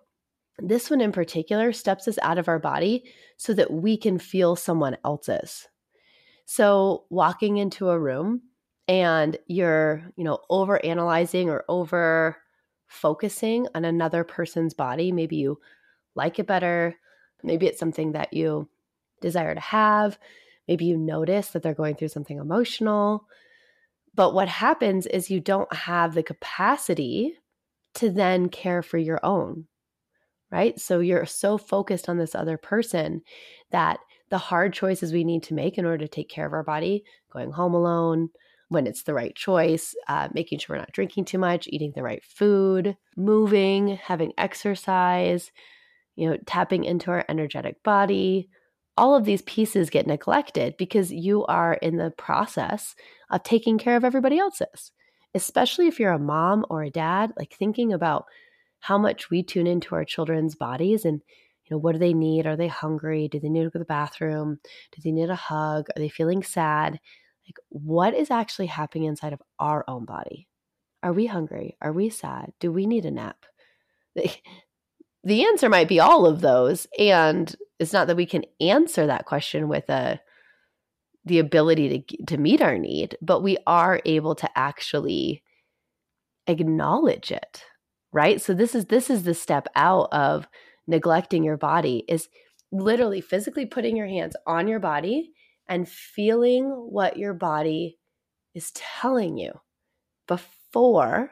This 0.60 0.90
one 0.90 1.02
in 1.02 1.12
particular 1.12 1.74
steps 1.74 2.08
us 2.08 2.20
out 2.22 2.38
of 2.38 2.48
our 2.48 2.60
body 2.60 3.06
so 3.38 3.54
that 3.54 3.72
we 3.72 3.98
can 3.98 4.20
feel 4.20 4.56
someone 4.56 4.98
else's. 5.04 5.68
So, 6.46 7.06
walking 7.10 7.58
into 7.58 7.90
a 7.90 7.98
room 7.98 8.42
and 8.88 9.38
you're, 9.48 10.04
you 10.16 10.24
know, 10.24 10.40
over 10.50 10.84
analyzing 10.86 11.50
or 11.50 11.64
over 11.70 12.38
focusing 12.88 13.68
on 13.74 13.86
another 13.86 14.24
person's 14.24 14.74
body, 14.74 15.12
maybe 15.12 15.38
you 15.38 15.60
like 16.16 16.38
it 16.40 16.48
better, 16.48 16.96
Maybe 17.44 17.68
it's 17.68 17.80
something 17.80 18.14
that 18.14 18.34
you 18.34 18.70
desire 19.22 19.54
to 19.54 19.60
have. 19.60 20.18
Maybe 20.68 20.86
you 20.86 20.98
notice 20.98 21.50
that 21.50 21.62
they're 21.62 21.74
going 21.74 21.96
through 21.96 22.08
something 22.08 22.38
emotional. 22.38 23.28
But 24.16 24.34
what 24.34 24.48
happens 24.48 25.06
is 25.06 25.30
you 25.30 25.40
don't 25.40 25.72
have 25.74 26.14
the 26.14 26.24
capacity 26.24 27.34
to 27.96 28.10
then 28.10 28.50
care 28.50 28.82
for 28.82 28.98
your 28.98 29.20
own, 29.24 29.66
right? 30.52 30.80
So 30.80 31.00
you're 31.00 31.26
so 31.26 31.58
focused 31.58 32.08
on 32.08 32.18
this 32.18 32.34
other 32.34 32.58
person 32.58 33.22
that 33.72 34.00
the 34.30 34.38
hard 34.38 34.74
choices 34.74 35.12
we 35.12 35.24
need 35.24 35.44
to 35.44 35.54
make 35.54 35.78
in 35.78 35.86
order 35.86 36.06
to 36.06 36.08
take 36.08 36.30
care 36.30 36.46
of 36.46 36.54
our 36.54 36.64
body, 36.64 37.04
going 37.32 37.52
home 37.52 37.74
alone, 37.74 38.30
when 38.74 38.88
it's 38.88 39.04
the 39.04 39.14
right 39.14 39.36
choice, 39.36 39.96
uh, 40.08 40.28
making 40.34 40.60
sure 40.60 40.76
we're 40.76 40.80
not 40.80 40.92
drinking 40.92 41.26
too 41.26 41.38
much, 41.38 41.68
eating 41.70 41.94
the 41.96 42.04
right 42.04 42.24
food, 42.24 42.98
moving, 43.16 43.96
having 43.98 44.34
exercise, 44.38 45.52
you 46.16 46.30
know, 46.30 46.38
tapping 46.46 46.84
into 46.84 47.12
our 47.12 47.24
energetic 47.30 47.82
body. 47.84 48.50
All 48.98 49.16
of 49.16 49.26
these 49.26 49.42
pieces 49.44 49.90
get 49.90 50.06
neglected 50.06 50.76
because 50.78 51.12
you 51.12 51.46
are 51.46 51.74
in 51.76 51.98
the 51.98 52.12
process 52.12 52.96
of 53.32 53.44
taking 53.44 53.78
care 53.78 53.96
of 53.96 54.04
everybody 54.04 54.38
else's. 54.38 54.92
Especially 55.34 55.88
if 55.88 56.00
you're 56.00 56.12
a 56.12 56.20
mom 56.20 56.66
or 56.70 56.84
a 56.84 56.92
dad, 56.92 57.32
like 57.38 57.54
thinking 57.54 57.92
about 57.92 58.26
how 58.80 58.98
much 58.98 59.30
we 59.30 59.42
tune 59.42 59.66
into 59.66 59.96
our 59.96 60.04
children's 60.04 60.56
bodies 60.56 61.06
and 61.06 61.22
you 61.64 61.74
know 61.74 61.80
what 61.80 61.94
do 61.94 62.00
they 62.00 62.14
need 62.14 62.46
are 62.46 62.58
they 62.58 62.68
hungry 62.68 63.30
do 63.30 63.40
they 63.40 63.48
need 63.48 63.64
to 63.64 63.70
go 63.70 63.72
to 63.72 63.80
the 63.80 63.86
bathroom 63.86 64.60
do 64.92 65.02
they 65.02 65.12
need 65.12 65.30
a 65.30 65.36
hug 65.36 65.88
are 65.96 66.00
they 66.00 66.10
feeling 66.10 66.44
sad 66.44 67.00
like 67.48 67.58
what 67.70 68.14
is 68.14 68.32
actually 68.32 68.68
happening 68.68 69.06
inside 69.06 69.34
of 69.34 69.42
our 69.60 69.84
own 69.88 70.06
body? 70.06 70.48
Are 71.02 71.14
we 71.14 71.26
hungry? 71.26 71.78
Are 71.82 71.92
we 71.92 72.10
sad? 72.10 72.54
Do 72.60 72.72
we 72.72 72.86
need 72.86 73.06
a 73.06 73.12
nap? 73.12 73.46
The 75.26 75.46
answer 75.46 75.70
might 75.70 75.88
be 75.88 76.02
all 76.02 76.26
of 76.26 76.42
those 76.42 76.86
and 77.00 77.56
it's 77.80 77.94
not 77.94 78.08
that 78.08 78.18
we 78.18 78.26
can 78.26 78.44
answer 78.60 79.08
that 79.08 79.26
question 79.26 79.70
with 79.70 79.90
a 79.90 80.20
the 81.24 81.40
ability 81.40 82.04
to 82.10 82.26
to 82.26 82.38
meet 82.38 82.62
our 82.62 82.78
need 82.78 83.18
but 83.22 83.40
we 83.40 83.58
are 83.66 84.02
able 84.04 84.36
to 84.36 84.50
actually 84.54 85.42
acknowledge 86.46 87.32
it 87.32 87.64
right? 88.14 88.40
So 88.40 88.54
this 88.54 88.76
is 88.76 88.86
this 88.86 89.10
is 89.10 89.24
the 89.24 89.34
step 89.34 89.68
out 89.76 90.08
of 90.14 90.48
neglecting 90.88 91.44
your 91.44 91.58
body 91.58 92.06
is 92.08 92.30
literally 92.72 93.22
physically 93.22 93.66
putting 93.66 93.98
your 93.98 94.08
hands 94.08 94.36
on 94.48 94.68
your 94.68 94.80
body 94.80 95.33
and 95.68 95.88
feeling 95.88 96.66
what 96.66 97.18
your 97.18 97.34
body 97.34 98.00
is 98.54 98.72
telling 98.72 99.38
you 99.38 99.52
before 100.28 101.32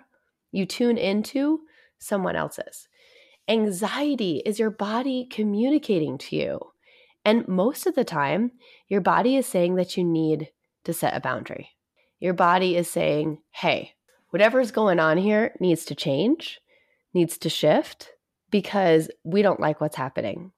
you 0.51 0.65
tune 0.65 0.97
into 0.97 1.61
someone 1.99 2.35
else's 2.35 2.87
Anxiety 3.47 4.41
is 4.45 4.59
your 4.59 4.69
body 4.69 5.27
communicating 5.29 6.17
to 6.17 6.35
you. 6.35 6.59
And 7.25 7.47
most 7.47 7.85
of 7.85 7.95
the 7.95 8.05
time, 8.05 8.51
your 8.87 9.01
body 9.01 9.35
is 9.35 9.45
saying 9.45 9.75
that 9.75 9.97
you 9.97 10.05
need 10.05 10.49
to 10.85 10.93
set 10.93 11.15
a 11.15 11.19
boundary. 11.19 11.71
Your 12.19 12.33
body 12.33 12.77
is 12.77 12.89
saying, 12.89 13.39
hey, 13.51 13.93
whatever's 14.29 14.71
going 14.71 14.99
on 14.99 15.17
here 15.17 15.53
needs 15.59 15.85
to 15.85 15.95
change, 15.95 16.61
needs 17.13 17.37
to 17.39 17.49
shift 17.49 18.11
because 18.51 19.09
we 19.23 19.41
don't 19.41 19.59
like 19.59 19.81
what's 19.81 19.97
happening. 19.97 20.51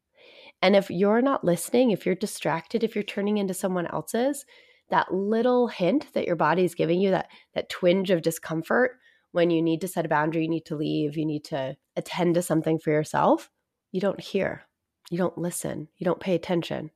And 0.63 0.77
if 0.77 0.89
you're 0.89 1.21
not 1.21 1.43
listening, 1.43 1.91
if 1.91 2.05
you're 2.05 2.15
distracted, 2.15 2.85
if 2.85 2.95
you're 2.95 3.03
turning 3.03 3.37
into 3.37 3.53
someone 3.53 3.85
else's, 3.87 4.45
that 4.89 5.13
little 5.13 5.67
hint 5.67 6.07
that 6.13 6.25
your 6.25 6.37
body 6.37 6.63
is 6.63 6.73
giving 6.73 7.01
you, 7.01 7.11
that, 7.11 7.27
that 7.53 7.69
twinge 7.69 8.09
of 8.09 8.21
discomfort, 8.21 8.91
when 9.33 9.49
you 9.49 9.61
need 9.61 9.81
to 9.81 9.89
set 9.89 10.05
a 10.05 10.09
boundary, 10.09 10.43
you 10.43 10.49
need 10.49 10.65
to 10.67 10.77
leave, 10.77 11.17
you 11.17 11.25
need 11.25 11.43
to 11.43 11.75
attend 11.97 12.35
to 12.35 12.41
something 12.41 12.79
for 12.79 12.91
yourself, 12.91 13.49
you 13.91 13.99
don't 13.99 14.21
hear, 14.21 14.63
you 15.11 15.17
don't 15.17 15.37
listen, 15.37 15.89
you 15.97 16.05
don't 16.05 16.21
pay 16.21 16.33
attention. 16.33 16.91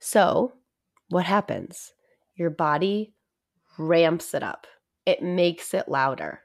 So, 0.00 0.54
what 1.08 1.24
happens? 1.24 1.92
Your 2.34 2.50
body 2.50 3.14
ramps 3.78 4.34
it 4.34 4.42
up, 4.42 4.66
it 5.06 5.22
makes 5.22 5.74
it 5.74 5.88
louder, 5.88 6.40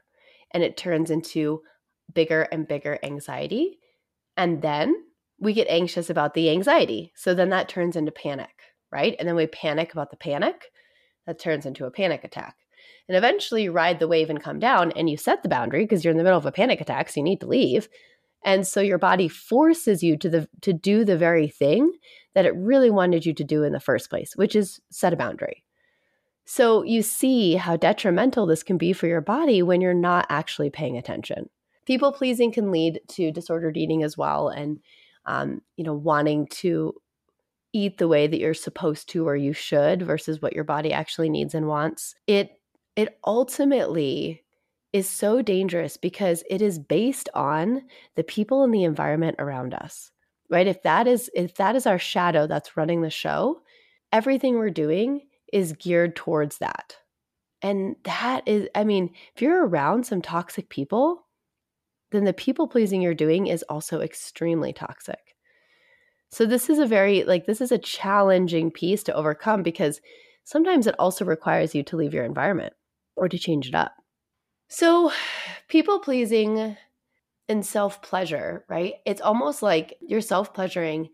and 0.52 0.62
it 0.62 0.76
turns 0.76 1.10
into 1.10 1.62
bigger 2.14 2.42
and 2.42 2.68
bigger 2.68 3.00
anxiety. 3.02 3.80
And 4.36 4.62
then 4.62 4.94
we 5.40 5.52
get 5.52 5.68
anxious 5.68 6.10
about 6.10 6.34
the 6.34 6.50
anxiety. 6.50 7.12
So 7.14 7.34
then 7.34 7.50
that 7.50 7.68
turns 7.68 7.96
into 7.96 8.12
panic, 8.12 8.50
right? 8.90 9.14
And 9.18 9.28
then 9.28 9.36
we 9.36 9.46
panic 9.46 9.92
about 9.92 10.10
the 10.10 10.16
panic. 10.16 10.66
That 11.26 11.38
turns 11.38 11.66
into 11.66 11.84
a 11.84 11.90
panic 11.90 12.24
attack. 12.24 12.56
And 13.08 13.16
eventually 13.16 13.64
you 13.64 13.72
ride 13.72 13.98
the 13.98 14.08
wave 14.08 14.30
and 14.30 14.42
come 14.42 14.58
down 14.58 14.92
and 14.92 15.08
you 15.08 15.16
set 15.16 15.42
the 15.42 15.48
boundary 15.48 15.84
because 15.84 16.04
you're 16.04 16.12
in 16.12 16.18
the 16.18 16.24
middle 16.24 16.38
of 16.38 16.46
a 16.46 16.52
panic 16.52 16.80
attack, 16.80 17.08
so 17.08 17.20
you 17.20 17.24
need 17.24 17.40
to 17.40 17.46
leave. 17.46 17.88
And 18.44 18.66
so 18.66 18.80
your 18.80 18.98
body 18.98 19.28
forces 19.28 20.02
you 20.02 20.16
to 20.18 20.28
the 20.28 20.48
to 20.62 20.72
do 20.72 21.04
the 21.04 21.16
very 21.16 21.48
thing 21.48 21.92
that 22.34 22.46
it 22.46 22.54
really 22.54 22.90
wanted 22.90 23.26
you 23.26 23.34
to 23.34 23.44
do 23.44 23.64
in 23.64 23.72
the 23.72 23.80
first 23.80 24.10
place, 24.10 24.32
which 24.36 24.54
is 24.54 24.80
set 24.90 25.12
a 25.12 25.16
boundary. 25.16 25.64
So 26.44 26.82
you 26.82 27.02
see 27.02 27.56
how 27.56 27.76
detrimental 27.76 28.46
this 28.46 28.62
can 28.62 28.78
be 28.78 28.92
for 28.92 29.06
your 29.06 29.20
body 29.20 29.62
when 29.62 29.80
you're 29.80 29.92
not 29.92 30.26
actually 30.30 30.70
paying 30.70 30.96
attention. 30.96 31.50
People 31.84 32.12
pleasing 32.12 32.52
can 32.52 32.70
lead 32.70 33.00
to 33.08 33.32
disordered 33.32 33.76
eating 33.76 34.02
as 34.02 34.16
well, 34.16 34.48
and 34.48 34.78
um, 35.28 35.60
you 35.76 35.84
know, 35.84 35.94
wanting 35.94 36.46
to 36.46 36.94
eat 37.74 37.98
the 37.98 38.08
way 38.08 38.26
that 38.26 38.40
you're 38.40 38.54
supposed 38.54 39.10
to 39.10 39.28
or 39.28 39.36
you 39.36 39.52
should 39.52 40.02
versus 40.02 40.40
what 40.40 40.54
your 40.54 40.64
body 40.64 40.92
actually 40.92 41.28
needs 41.28 41.54
and 41.54 41.68
wants. 41.68 42.14
It 42.26 42.50
it 42.96 43.18
ultimately 43.24 44.42
is 44.92 45.08
so 45.08 45.42
dangerous 45.42 45.98
because 45.98 46.42
it 46.48 46.62
is 46.62 46.78
based 46.78 47.28
on 47.34 47.82
the 48.16 48.24
people 48.24 48.64
and 48.64 48.72
the 48.72 48.84
environment 48.84 49.36
around 49.38 49.74
us. 49.74 50.10
Right? 50.50 50.66
If 50.66 50.82
that 50.82 51.06
is 51.06 51.30
if 51.34 51.54
that 51.56 51.76
is 51.76 51.86
our 51.86 51.98
shadow 51.98 52.46
that's 52.46 52.76
running 52.76 53.02
the 53.02 53.10
show, 53.10 53.60
everything 54.10 54.56
we're 54.56 54.70
doing 54.70 55.26
is 55.52 55.74
geared 55.74 56.16
towards 56.16 56.58
that. 56.58 56.96
And 57.60 57.96
that 58.04 58.44
is 58.46 58.66
I 58.74 58.84
mean, 58.84 59.10
if 59.36 59.42
you're 59.42 59.66
around 59.66 60.06
some 60.06 60.22
toxic 60.22 60.70
people, 60.70 61.26
then 62.10 62.24
the 62.24 62.32
people 62.32 62.68
pleasing 62.68 63.02
you're 63.02 63.14
doing 63.14 63.46
is 63.46 63.64
also 63.68 64.00
extremely 64.00 64.72
toxic. 64.72 65.36
So 66.30 66.44
this 66.46 66.68
is 66.68 66.78
a 66.78 66.86
very 66.86 67.24
like 67.24 67.46
this 67.46 67.60
is 67.60 67.72
a 67.72 67.78
challenging 67.78 68.70
piece 68.70 69.02
to 69.04 69.14
overcome 69.14 69.62
because 69.62 70.00
sometimes 70.44 70.86
it 70.86 70.94
also 70.98 71.24
requires 71.24 71.74
you 71.74 71.82
to 71.84 71.96
leave 71.96 72.14
your 72.14 72.24
environment 72.24 72.74
or 73.16 73.28
to 73.28 73.38
change 73.38 73.68
it 73.68 73.74
up. 73.74 73.92
So 74.68 75.12
people 75.68 76.00
pleasing 76.00 76.76
and 77.48 77.64
self 77.64 78.02
pleasure, 78.02 78.64
right? 78.68 78.94
It's 79.06 79.22
almost 79.22 79.62
like 79.62 79.96
you're 80.00 80.20
self 80.20 80.52
pleasuring 80.54 81.08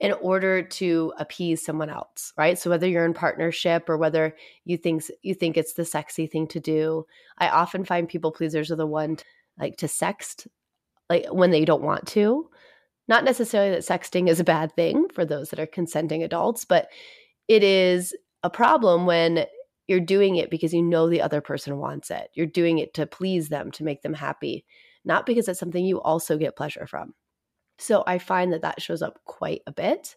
in 0.00 0.12
order 0.12 0.62
to 0.62 1.12
appease 1.18 1.64
someone 1.64 1.90
else, 1.90 2.32
right? 2.36 2.56
So 2.56 2.70
whether 2.70 2.86
you're 2.86 3.04
in 3.04 3.14
partnership 3.14 3.88
or 3.88 3.96
whether 3.96 4.36
you 4.64 4.76
think 4.76 5.02
you 5.22 5.34
think 5.34 5.56
it's 5.56 5.72
the 5.72 5.84
sexy 5.84 6.26
thing 6.26 6.46
to 6.48 6.60
do, 6.60 7.04
I 7.38 7.48
often 7.48 7.84
find 7.84 8.08
people 8.08 8.30
pleasers 8.30 8.70
are 8.70 8.76
the 8.76 8.86
one 8.86 9.16
like 9.58 9.76
to 9.76 9.86
sext 9.86 10.46
like 11.10 11.26
when 11.30 11.50
they 11.50 11.64
don't 11.64 11.82
want 11.82 12.06
to 12.06 12.48
not 13.08 13.24
necessarily 13.24 13.70
that 13.70 13.80
sexting 13.80 14.28
is 14.28 14.38
a 14.38 14.44
bad 14.44 14.74
thing 14.76 15.08
for 15.08 15.24
those 15.24 15.48
that 15.50 15.58
are 15.58 15.66
consenting 15.66 16.22
adults, 16.22 16.64
but 16.66 16.88
it 17.48 17.64
is 17.64 18.14
a 18.42 18.50
problem 18.50 19.06
when 19.06 19.46
you're 19.88 20.00
doing 20.00 20.36
it 20.36 20.50
because 20.50 20.74
you 20.74 20.82
know 20.82 21.08
the 21.08 21.22
other 21.22 21.40
person 21.40 21.78
wants 21.78 22.10
it. 22.10 22.28
You're 22.34 22.46
doing 22.46 22.78
it 22.78 22.92
to 22.94 23.06
please 23.06 23.48
them, 23.48 23.70
to 23.72 23.84
make 23.84 24.02
them 24.02 24.12
happy, 24.12 24.66
not 25.06 25.24
because 25.24 25.48
it's 25.48 25.58
something 25.58 25.84
you 25.84 26.00
also 26.02 26.36
get 26.36 26.56
pleasure 26.56 26.86
from. 26.86 27.14
So 27.78 28.04
I 28.06 28.18
find 28.18 28.52
that 28.52 28.62
that 28.62 28.82
shows 28.82 29.00
up 29.00 29.18
quite 29.24 29.62
a 29.66 29.72
bit 29.72 30.14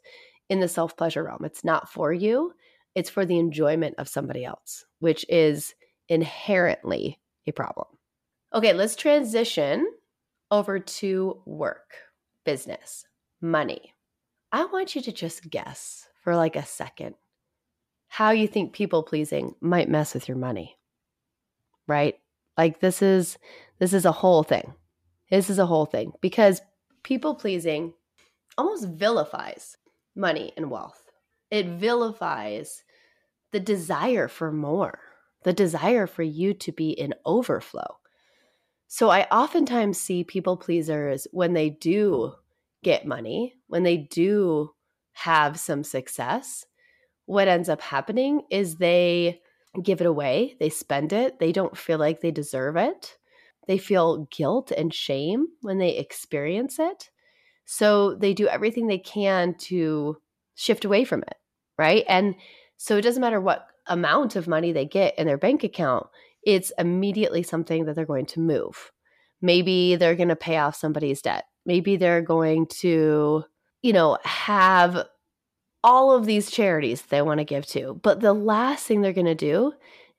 in 0.50 0.60
the 0.60 0.68
self 0.68 0.98
pleasure 0.98 1.24
realm. 1.24 1.46
It's 1.46 1.64
not 1.64 1.90
for 1.90 2.12
you, 2.12 2.52
it's 2.94 3.10
for 3.10 3.26
the 3.26 3.40
enjoyment 3.40 3.96
of 3.98 4.10
somebody 4.10 4.44
else, 4.44 4.84
which 5.00 5.26
is 5.30 5.74
inherently 6.10 7.22
a 7.48 7.54
problem. 7.54 7.88
Okay, 8.54 8.74
let's 8.74 8.98
transition 8.98 9.88
over 10.50 10.78
to 10.78 11.42
work 11.46 11.94
business, 12.44 13.06
money. 13.40 13.94
I 14.52 14.66
want 14.66 14.94
you 14.94 15.02
to 15.04 15.12
just 15.14 15.50
guess 15.50 16.08
for 16.22 16.36
like 16.36 16.58
a 16.58 16.66
second 16.66 17.16
how 18.10 18.32
you 18.32 18.46
think 18.46 18.74
people 18.74 19.04
pleasing 19.04 19.56
might 19.62 19.88
mess 19.88 20.14
with 20.14 20.28
your 20.28 20.36
money. 20.36 20.78
Right? 21.88 22.16
Like 22.58 22.82
this 22.82 23.02
is 23.02 23.38
this 23.80 23.94
is 23.94 24.04
a 24.04 24.12
whole 24.12 24.44
thing. 24.44 24.74
This 25.30 25.50
is 25.50 25.58
a 25.58 25.66
whole 25.66 25.86
thing 25.86 26.12
because 26.20 26.62
people 27.04 27.36
pleasing 27.36 27.94
almost 28.58 28.90
vilifies 28.90 29.78
money 30.14 30.52
and 30.58 30.70
wealth. 30.70 31.10
It 31.52 31.68
vilifies 31.68 32.84
the 33.54 33.62
desire 33.62 34.28
for 34.28 34.52
more, 34.52 35.00
the 35.44 35.54
desire 35.54 36.06
for 36.06 36.24
you 36.24 36.54
to 36.56 36.74
be 36.74 36.90
in 36.90 37.14
overflow. 37.26 38.01
So 38.94 39.10
I 39.10 39.24
oftentimes 39.32 39.98
see 39.98 40.26
people 40.26 40.58
pleasers 40.58 41.26
when 41.32 41.54
they 41.54 41.70
do 41.70 42.34
get 42.84 43.06
money, 43.06 43.54
when 43.68 43.84
they 43.84 43.96
do 43.96 44.72
have 45.14 45.58
some 45.58 45.86
success, 45.86 46.66
what 47.26 47.48
ends 47.48 47.70
up 47.70 47.80
happening 47.80 48.42
is 48.50 48.76
they 48.76 49.40
give 49.82 50.02
it 50.02 50.08
away, 50.08 50.58
they 50.60 50.68
spend 50.68 51.14
it, 51.14 51.40
they 51.40 51.54
don't 51.54 51.78
feel 51.78 52.00
like 52.00 52.20
they 52.20 52.32
deserve 52.32 52.76
it. 52.76 53.18
They 53.66 53.78
feel 53.78 54.28
guilt 54.30 54.72
and 54.72 54.94
shame 54.94 55.48
when 55.62 55.78
they 55.78 55.96
experience 55.96 56.78
it. 56.78 57.12
So 57.64 58.16
they 58.16 58.34
do 58.34 58.50
everything 58.50 58.88
they 58.88 58.98
can 58.98 59.54
to 59.70 60.18
shift 60.56 60.84
away 60.84 61.06
from 61.06 61.22
it, 61.22 61.38
right? 61.78 62.04
And 62.10 62.36
so 62.76 62.98
it 62.98 63.04
doesn't 63.04 63.22
matter 63.22 63.40
what 63.40 63.68
amount 63.88 64.36
of 64.36 64.50
money 64.50 64.74
they 64.74 64.86
get 64.86 65.18
in 65.18 65.28
their 65.28 65.38
bank 65.38 65.64
account, 65.64 66.08
it's 66.44 66.72
immediately 66.78 67.44
something 67.44 67.86
that 67.86 67.96
they're 67.96 68.06
going 68.06 68.26
to 68.28 68.40
move. 68.40 68.92
Maybe 69.42 69.96
they're 69.96 70.16
going 70.16 70.30
to 70.30 70.36
pay 70.36 70.58
off 70.58 70.76
somebody's 70.76 71.22
debt. 71.22 71.46
Maybe 71.66 71.96
they're 71.96 72.22
going 72.22 72.68
to, 72.80 73.44
you 73.82 73.94
know, 73.94 74.18
have 74.24 75.06
all 75.84 76.12
of 76.12 76.26
these 76.26 76.52
charities 76.52 77.02
they 77.04 77.22
want 77.22 77.40
to 77.40 77.44
give 77.44 77.66
to. 77.68 78.00
But 78.02 78.20
the 78.20 78.34
last 78.34 78.86
thing 78.86 79.02
they're 79.02 79.14
going 79.14 79.26
to 79.26 79.36
do 79.36 79.74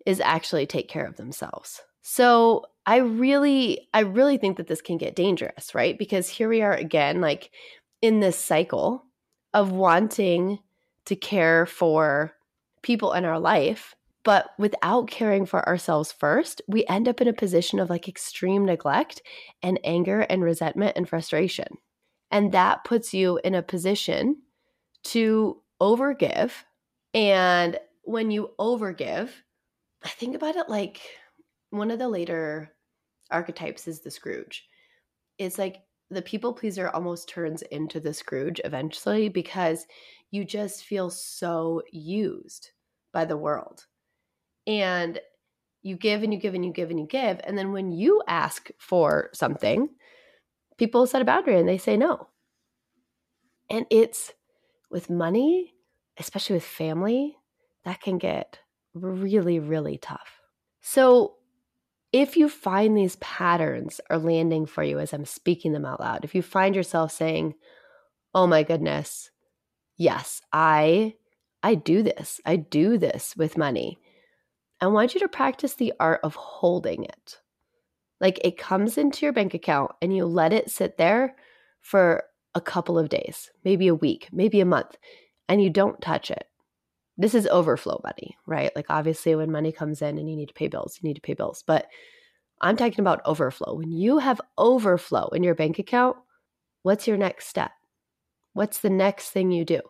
is 0.05 0.21
actually 0.21 0.67
take 0.67 0.89
care 0.89 1.07
of 1.07 1.17
themselves. 1.17 1.81
So 2.03 2.67
I 2.85 2.97
really, 2.97 3.89
I 3.95 4.01
really 4.01 4.39
think 4.39 4.57
that 4.57 4.67
this 4.67 4.83
can 4.83 4.99
get 4.99 5.15
dangerous, 5.15 5.75
right? 5.75 5.97
Because 5.97 6.29
here 6.29 6.49
we 6.49 6.63
are 6.63 6.75
again, 6.75 7.21
like 7.21 7.51
in 8.01 8.19
this 8.19 8.37
cycle 8.37 9.05
of 9.55 9.71
wanting 9.71 10.59
to 11.07 11.15
care 11.15 11.67
for 11.67 12.33
people 12.83 13.13
in 13.13 13.25
our 13.25 13.39
life 13.39 13.95
but 14.25 14.51
without 14.59 15.09
caring 15.09 15.47
for 15.47 15.67
ourselves 15.69 16.13
first, 16.13 16.63
we 16.69 16.87
end 16.87 17.09
up 17.09 17.21
in 17.21 17.29
a 17.29 17.33
position 17.33 17.79
of 17.81 17.91
like 17.91 18.09
extreme 18.09 18.65
neglect 18.65 19.23
and 19.63 19.81
anger 19.85 20.21
and 20.21 20.45
resentment 20.45 20.97
and 20.97 21.09
frustration. 21.09 21.67
And 22.31 22.53
that 22.53 22.85
puts 22.85 23.13
you 23.13 23.41
in 23.43 23.55
a 23.55 23.63
position 23.63 24.43
to 25.05 25.61
overgive. 25.81 26.53
And 27.13 27.79
when 28.03 28.31
you 28.31 28.51
overgive, 28.59 29.31
I 30.05 30.09
think 30.09 30.37
about 30.37 30.57
it 30.57 30.69
like 30.69 31.01
one 31.71 31.91
of 31.91 31.99
the 31.99 32.09
later 32.09 32.73
archetypes 33.31 33.89
is 33.89 34.01
the 34.01 34.11
Scrooge. 34.11 34.69
It's 35.39 35.59
like 35.59 35.83
the 36.11 36.23
people 36.23 36.53
pleaser 36.53 36.91
almost 36.91 37.29
turns 37.29 37.63
into 37.63 37.99
the 37.99 38.15
Scrooge 38.15 38.61
eventually 38.65 39.29
because 39.29 39.87
you 40.31 40.45
just 40.45 40.85
feel 40.85 41.11
so 41.11 41.83
used 41.91 42.71
by 43.13 43.25
the 43.25 43.37
world 43.37 43.87
and 44.66 45.20
you 45.83 45.96
give 45.96 46.22
and 46.22 46.33
you 46.33 46.38
give 46.38 46.55
and 46.55 46.64
you 46.64 46.72
give 46.72 46.90
and 46.90 46.98
you 46.98 47.07
give. 47.07 47.40
And 47.44 47.59
then 47.59 47.72
when 47.72 47.92
you 47.92 48.22
ask 48.29 48.70
for 48.79 49.31
something, 49.33 49.88
people 50.79 51.07
set 51.07 51.22
a 51.22 51.25
boundary 51.25 51.59
and 51.59 51.68
they 51.68 51.79
say 51.79 51.96
no. 51.96 52.29
And 53.70 53.87
it's 53.90 54.33
with 54.90 55.11
money, 55.11 55.75
especially 56.18 56.55
with 56.55 56.64
family, 56.64 57.37
that 57.85 58.01
can 58.01 58.18
get 58.18 58.59
really, 58.94 59.59
really 59.59 59.98
tough. 59.98 60.40
So 60.81 61.37
if 62.12 62.37
you 62.37 62.48
find 62.48 62.96
these 62.96 63.16
patterns 63.16 64.01
are 64.11 64.18
landing 64.18 64.66
for 64.66 64.83
you 64.83 64.98
as 64.98 65.12
I'm 65.12 65.25
speaking 65.25 65.72
them 65.72 65.87
out 65.87 66.01
loud, 66.01 66.25
if 66.25 66.35
you 66.35 66.42
find 66.42 66.77
yourself 66.77 67.12
saying, 67.12 67.55
"Oh 68.35 68.46
my 68.46 68.62
goodness, 68.62 69.31
yes, 69.96 70.42
I 70.53 71.16
I 71.62 71.77
do 71.77 72.03
this. 72.03 72.40
I 72.44 72.57
do 72.57 72.98
this 72.98 73.37
with 73.37 73.57
money." 73.59 74.02
I 74.83 74.88
want 74.88 75.14
you 75.14 75.21
to 75.21 75.29
practice 75.29 75.75
the 75.75 75.92
art 76.01 76.18
of 76.25 76.35
holding 76.35 77.05
it. 77.05 77.38
Like 78.21 78.40
it 78.42 78.59
comes 78.59 78.99
into 78.99 79.25
your 79.25 79.33
bank 79.33 79.55
account 79.55 79.92
and 80.03 80.14
you 80.14 80.25
let 80.27 80.53
it 80.53 80.73
sit 80.73 80.99
there 80.99 81.37
for 81.81 82.25
a 82.57 82.61
couple 82.61 82.99
of 82.99 83.09
days, 83.09 83.49
maybe 83.64 83.87
a 83.87 83.95
week, 83.95 84.29
maybe 84.33 84.61
a 84.61 84.64
month, 84.64 84.97
and 85.49 85.62
you 85.62 85.71
don't 85.71 86.01
touch 86.01 86.33
it. 86.33 86.47
This 87.16 87.33
is 87.33 87.47
overflow 87.47 88.01
money, 88.03 88.37
right? 88.45 88.75
Like 88.75 88.87
obviously 88.88 89.37
when 89.37 89.53
money 89.53 89.71
comes 89.71 90.03
in 90.03 90.18
and 90.18 90.29
you 90.29 90.35
need 90.35 90.49
to 90.49 90.55
pay 90.55 90.66
bills, 90.66 90.99
you 91.01 91.09
need 91.09 91.14
to 91.14 91.21
pay 91.21 91.35
bills. 91.35 91.62
But 91.64 91.87
I'm 92.61 92.77
talking 92.77 93.01
about 93.01 93.25
overflow. 93.25 93.75
When 93.75 93.92
you 93.92 94.18
have 94.18 94.40
overflow 94.59 95.29
in 95.29 95.45
your 95.45 95.55
bank 95.55 95.79
account, 95.79 96.16
what's 96.83 97.07
your 97.07 97.16
next 97.16 97.47
step? 97.47 97.71
What's 98.53 98.81
the 98.81 98.90
next 98.90 99.31
thing 99.31 99.53
you 99.53 99.64
do? 99.64 99.81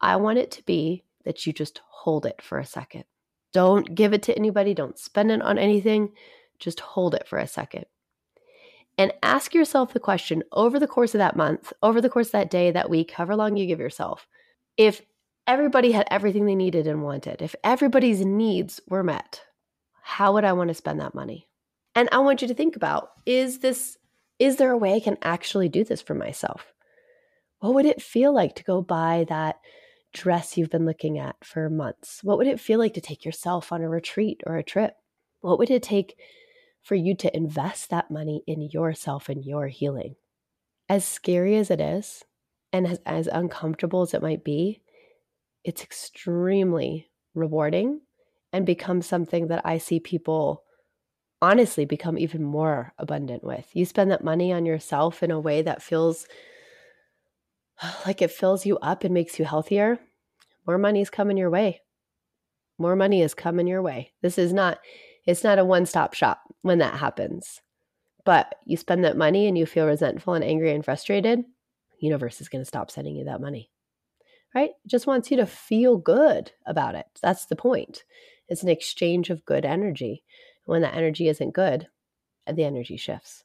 I 0.00 0.16
want 0.16 0.38
it 0.38 0.52
to 0.52 0.62
be 0.62 1.02
that 1.24 1.48
you 1.48 1.52
just 1.52 1.80
hold 1.88 2.26
it 2.26 2.40
for 2.40 2.60
a 2.60 2.64
second. 2.64 3.04
Don't 3.52 3.94
give 3.94 4.12
it 4.12 4.22
to 4.24 4.36
anybody, 4.36 4.74
don't 4.74 4.98
spend 4.98 5.30
it 5.30 5.42
on 5.42 5.58
anything. 5.58 6.12
Just 6.58 6.80
hold 6.80 7.14
it 7.14 7.26
for 7.26 7.38
a 7.38 7.46
second. 7.46 7.86
And 8.98 9.12
ask 9.22 9.54
yourself 9.54 9.92
the 9.92 10.00
question 10.00 10.42
over 10.52 10.78
the 10.78 10.86
course 10.86 11.14
of 11.14 11.18
that 11.18 11.36
month, 11.36 11.72
over 11.82 12.00
the 12.00 12.10
course 12.10 12.28
of 12.28 12.32
that 12.32 12.50
day, 12.50 12.70
that 12.70 12.90
week, 12.90 13.12
however 13.12 13.34
long 13.34 13.56
you 13.56 13.66
give 13.66 13.80
yourself, 13.80 14.26
if 14.76 15.00
everybody 15.46 15.92
had 15.92 16.06
everything 16.10 16.44
they 16.44 16.54
needed 16.54 16.86
and 16.86 17.02
wanted, 17.02 17.40
if 17.40 17.54
everybody's 17.64 18.24
needs 18.24 18.80
were 18.88 19.02
met, 19.02 19.42
how 20.02 20.34
would 20.34 20.44
I 20.44 20.52
want 20.52 20.68
to 20.68 20.74
spend 20.74 21.00
that 21.00 21.14
money? 21.14 21.48
And 21.94 22.08
I 22.12 22.18
want 22.18 22.42
you 22.42 22.48
to 22.48 22.54
think 22.54 22.76
about 22.76 23.10
is 23.26 23.58
this 23.58 23.96
is 24.38 24.56
there 24.56 24.70
a 24.70 24.78
way 24.78 24.94
I 24.94 25.00
can 25.00 25.18
actually 25.22 25.68
do 25.68 25.84
this 25.84 26.00
for 26.00 26.14
myself? 26.14 26.72
What 27.58 27.74
would 27.74 27.84
it 27.84 28.00
feel 28.00 28.34
like 28.34 28.54
to 28.56 28.64
go 28.64 28.80
buy 28.80 29.26
that 29.28 29.60
dress 30.12 30.56
you've 30.56 30.70
been 30.70 30.86
looking 30.86 31.18
at 31.18 31.36
for 31.44 31.70
months? 31.70 32.20
What 32.22 32.38
would 32.38 32.46
it 32.46 32.60
feel 32.60 32.78
like 32.78 32.94
to 32.94 33.00
take 33.00 33.24
yourself 33.24 33.72
on 33.72 33.82
a 33.82 33.88
retreat 33.88 34.42
or 34.46 34.56
a 34.56 34.62
trip? 34.62 34.94
What 35.40 35.58
would 35.58 35.70
it 35.70 35.82
take 35.82 36.16
for 36.82 36.94
you 36.94 37.14
to 37.14 37.36
invest 37.36 37.90
that 37.90 38.10
money 38.10 38.42
in 38.46 38.62
yourself 38.62 39.28
and 39.28 39.44
your 39.44 39.68
healing. 39.68 40.16
As 40.88 41.04
scary 41.04 41.56
as 41.56 41.70
it 41.70 41.80
is, 41.80 42.24
and 42.72 42.86
as, 42.86 43.00
as 43.04 43.26
uncomfortable 43.26 44.02
as 44.02 44.14
it 44.14 44.22
might 44.22 44.44
be, 44.44 44.82
it's 45.64 45.82
extremely 45.82 47.10
rewarding 47.34 48.00
and 48.52 48.66
becomes 48.66 49.06
something 49.06 49.48
that 49.48 49.62
I 49.64 49.78
see 49.78 50.00
people 50.00 50.64
honestly 51.42 51.84
become 51.84 52.18
even 52.18 52.42
more 52.42 52.92
abundant 52.98 53.44
with. 53.44 53.68
You 53.72 53.84
spend 53.84 54.10
that 54.10 54.24
money 54.24 54.52
on 54.52 54.66
yourself 54.66 55.22
in 55.22 55.30
a 55.30 55.40
way 55.40 55.62
that 55.62 55.82
feels 55.82 56.26
like 58.06 58.22
it 58.22 58.30
fills 58.30 58.66
you 58.66 58.78
up 58.78 59.04
and 59.04 59.14
makes 59.14 59.38
you 59.38 59.44
healthier. 59.44 59.98
More 60.66 60.78
money 60.78 61.00
is 61.00 61.10
coming 61.10 61.36
your 61.36 61.50
way. 61.50 61.80
More 62.78 62.96
money 62.96 63.22
is 63.22 63.34
coming 63.34 63.66
your 63.66 63.82
way. 63.82 64.12
This 64.22 64.38
is 64.38 64.52
not 64.52 64.78
it's 65.26 65.44
not 65.44 65.58
a 65.58 65.64
one-stop 65.64 66.14
shop 66.14 66.40
when 66.62 66.78
that 66.78 66.94
happens. 66.94 67.60
But 68.24 68.54
you 68.64 68.76
spend 68.76 69.04
that 69.04 69.16
money 69.16 69.46
and 69.46 69.56
you 69.56 69.66
feel 69.66 69.86
resentful 69.86 70.34
and 70.34 70.44
angry 70.44 70.74
and 70.74 70.84
frustrated, 70.84 71.44
universe 71.98 72.40
is 72.40 72.48
going 72.48 72.62
to 72.62 72.68
stop 72.68 72.90
sending 72.90 73.16
you 73.16 73.24
that 73.24 73.40
money. 73.40 73.70
Right? 74.54 74.70
It 74.70 74.88
just 74.88 75.06
wants 75.06 75.30
you 75.30 75.36
to 75.36 75.46
feel 75.46 75.96
good 75.98 76.52
about 76.66 76.94
it. 76.94 77.06
That's 77.22 77.46
the 77.46 77.56
point. 77.56 78.04
It's 78.48 78.62
an 78.62 78.68
exchange 78.68 79.30
of 79.30 79.44
good 79.44 79.64
energy. 79.64 80.24
When 80.64 80.82
that 80.82 80.94
energy 80.94 81.28
isn't 81.28 81.54
good, 81.54 81.86
the 82.52 82.64
energy 82.64 82.96
shifts. 82.96 83.44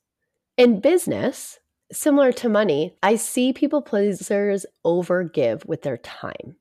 In 0.58 0.80
business, 0.80 1.60
similar 1.92 2.32
to 2.34 2.50
money, 2.50 2.96
I 3.04 3.16
see 3.16 3.54
people 3.54 3.82
pleasers 3.82 4.66
overgive 4.86 5.66
with 5.66 5.84
their 5.84 5.98
time. 5.98 6.56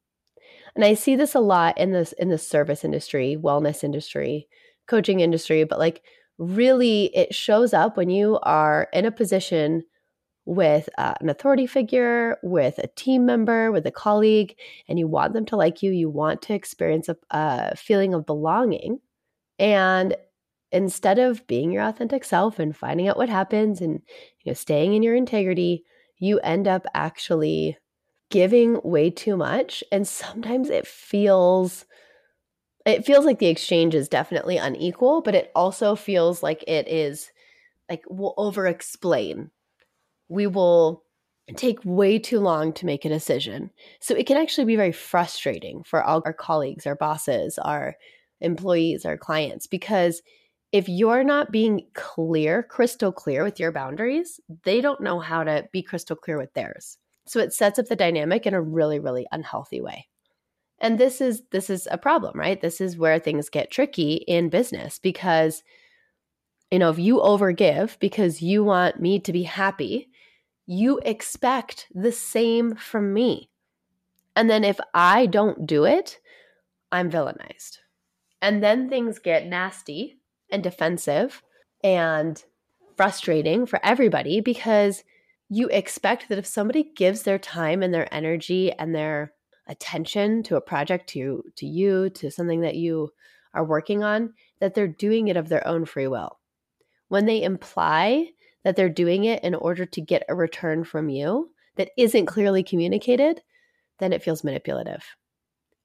And 0.74 0.84
I 0.84 0.94
see 0.94 1.16
this 1.16 1.34
a 1.34 1.40
lot 1.40 1.78
in 1.78 1.92
this 1.92 2.12
in 2.12 2.28
the 2.30 2.38
service 2.38 2.84
industry, 2.84 3.36
wellness 3.40 3.84
industry, 3.84 4.48
coaching 4.88 5.20
industry, 5.20 5.64
but 5.64 5.78
like 5.78 6.02
really 6.38 7.04
it 7.16 7.34
shows 7.34 7.72
up 7.72 7.96
when 7.96 8.10
you 8.10 8.38
are 8.42 8.88
in 8.92 9.04
a 9.04 9.12
position 9.12 9.84
with 10.46 10.88
uh, 10.98 11.14
an 11.20 11.30
authority 11.30 11.66
figure, 11.66 12.38
with 12.42 12.78
a 12.78 12.88
team 12.88 13.24
member, 13.24 13.72
with 13.72 13.86
a 13.86 13.90
colleague, 13.90 14.56
and 14.88 14.98
you 14.98 15.06
want 15.06 15.32
them 15.32 15.46
to 15.46 15.56
like 15.56 15.82
you, 15.82 15.90
you 15.90 16.10
want 16.10 16.42
to 16.42 16.54
experience 16.54 17.08
a, 17.08 17.16
a 17.30 17.76
feeling 17.76 18.12
of 18.12 18.26
belonging. 18.26 18.98
And 19.58 20.16
instead 20.74 21.18
of 21.18 21.46
being 21.46 21.70
your 21.70 21.84
authentic 21.84 22.24
self 22.24 22.58
and 22.58 22.76
finding 22.76 23.08
out 23.08 23.16
what 23.16 23.28
happens 23.28 23.80
and 23.80 24.02
you 24.42 24.50
know 24.50 24.54
staying 24.54 24.92
in 24.92 25.02
your 25.02 25.14
integrity, 25.14 25.84
you 26.18 26.40
end 26.40 26.68
up 26.68 26.84
actually 26.94 27.78
giving 28.30 28.80
way 28.82 29.10
too 29.10 29.36
much 29.36 29.84
and 29.92 30.06
sometimes 30.08 30.68
it 30.68 30.86
feels 30.86 31.86
it 32.84 33.06
feels 33.06 33.24
like 33.24 33.38
the 33.38 33.46
exchange 33.46 33.94
is 33.94 34.10
definitely 34.10 34.58
unequal, 34.58 35.22
but 35.22 35.34
it 35.34 35.50
also 35.54 35.96
feels 35.96 36.42
like 36.42 36.62
it 36.66 36.86
is 36.86 37.30
like 37.88 38.02
we'll 38.08 38.34
over 38.36 38.66
explain 38.66 39.50
we 40.28 40.46
will 40.46 41.04
take 41.56 41.78
way 41.84 42.18
too 42.18 42.40
long 42.40 42.72
to 42.72 42.86
make 42.86 43.04
a 43.04 43.08
decision. 43.10 43.70
So 44.00 44.14
it 44.14 44.26
can 44.26 44.38
actually 44.38 44.64
be 44.64 44.76
very 44.76 44.92
frustrating 44.92 45.82
for 45.84 46.02
all 46.02 46.22
our 46.24 46.32
colleagues, 46.32 46.86
our 46.86 46.96
bosses, 46.96 47.58
our 47.58 47.96
employees, 48.40 49.04
our 49.04 49.18
clients, 49.18 49.66
because 49.66 50.22
if 50.74 50.88
you're 50.88 51.22
not 51.22 51.52
being 51.52 51.86
clear, 51.94 52.64
crystal 52.64 53.12
clear 53.12 53.44
with 53.44 53.60
your 53.60 53.70
boundaries, 53.70 54.40
they 54.64 54.80
don't 54.80 55.00
know 55.00 55.20
how 55.20 55.44
to 55.44 55.68
be 55.70 55.84
crystal 55.84 56.16
clear 56.16 56.36
with 56.36 56.52
theirs. 56.54 56.98
So 57.26 57.38
it 57.38 57.52
sets 57.52 57.78
up 57.78 57.86
the 57.86 57.94
dynamic 57.94 58.44
in 58.44 58.54
a 58.54 58.60
really, 58.60 58.98
really 58.98 59.24
unhealthy 59.30 59.80
way. 59.80 60.08
And 60.80 60.98
this 60.98 61.20
is 61.20 61.42
this 61.52 61.70
is 61.70 61.86
a 61.92 61.96
problem, 61.96 62.36
right? 62.36 62.60
This 62.60 62.80
is 62.80 62.98
where 62.98 63.20
things 63.20 63.48
get 63.48 63.70
tricky 63.70 64.14
in 64.26 64.48
business 64.48 64.98
because 64.98 65.62
you 66.72 66.80
know, 66.80 66.90
if 66.90 66.98
you 66.98 67.18
overgive 67.18 67.96
because 68.00 68.42
you 68.42 68.64
want 68.64 69.00
me 69.00 69.20
to 69.20 69.32
be 69.32 69.44
happy, 69.44 70.08
you 70.66 70.98
expect 71.04 71.86
the 71.94 72.10
same 72.10 72.74
from 72.74 73.14
me. 73.14 73.48
And 74.34 74.50
then 74.50 74.64
if 74.64 74.80
I 74.92 75.26
don't 75.26 75.68
do 75.68 75.84
it, 75.84 76.18
I'm 76.90 77.12
villainized. 77.12 77.78
And 78.42 78.60
then 78.60 78.88
things 78.88 79.20
get 79.20 79.46
nasty 79.46 80.18
and 80.54 80.62
defensive 80.62 81.42
and 81.82 82.42
frustrating 82.96 83.66
for 83.66 83.78
everybody 83.84 84.40
because 84.40 85.04
you 85.50 85.68
expect 85.68 86.28
that 86.28 86.38
if 86.38 86.46
somebody 86.46 86.90
gives 86.96 87.22
their 87.22 87.38
time 87.38 87.82
and 87.82 87.92
their 87.92 88.12
energy 88.14 88.72
and 88.72 88.94
their 88.94 89.32
attention 89.66 90.42
to 90.42 90.56
a 90.56 90.60
project 90.60 91.08
to 91.08 91.42
to 91.56 91.66
you 91.66 92.10
to 92.10 92.30
something 92.30 92.60
that 92.60 92.76
you 92.76 93.10
are 93.54 93.64
working 93.64 94.02
on 94.02 94.32
that 94.60 94.74
they're 94.74 94.86
doing 94.86 95.28
it 95.28 95.36
of 95.36 95.48
their 95.48 95.66
own 95.66 95.84
free 95.84 96.06
will 96.06 96.38
when 97.08 97.26
they 97.26 97.42
imply 97.42 98.28
that 98.64 98.76
they're 98.76 98.88
doing 98.88 99.24
it 99.24 99.44
in 99.44 99.54
order 99.54 99.86
to 99.86 100.00
get 100.00 100.24
a 100.28 100.34
return 100.34 100.84
from 100.84 101.08
you 101.08 101.50
that 101.76 101.90
isn't 101.96 102.26
clearly 102.26 102.62
communicated, 102.62 103.42
then 103.98 104.12
it 104.12 104.22
feels 104.22 104.42
manipulative. 104.42 105.04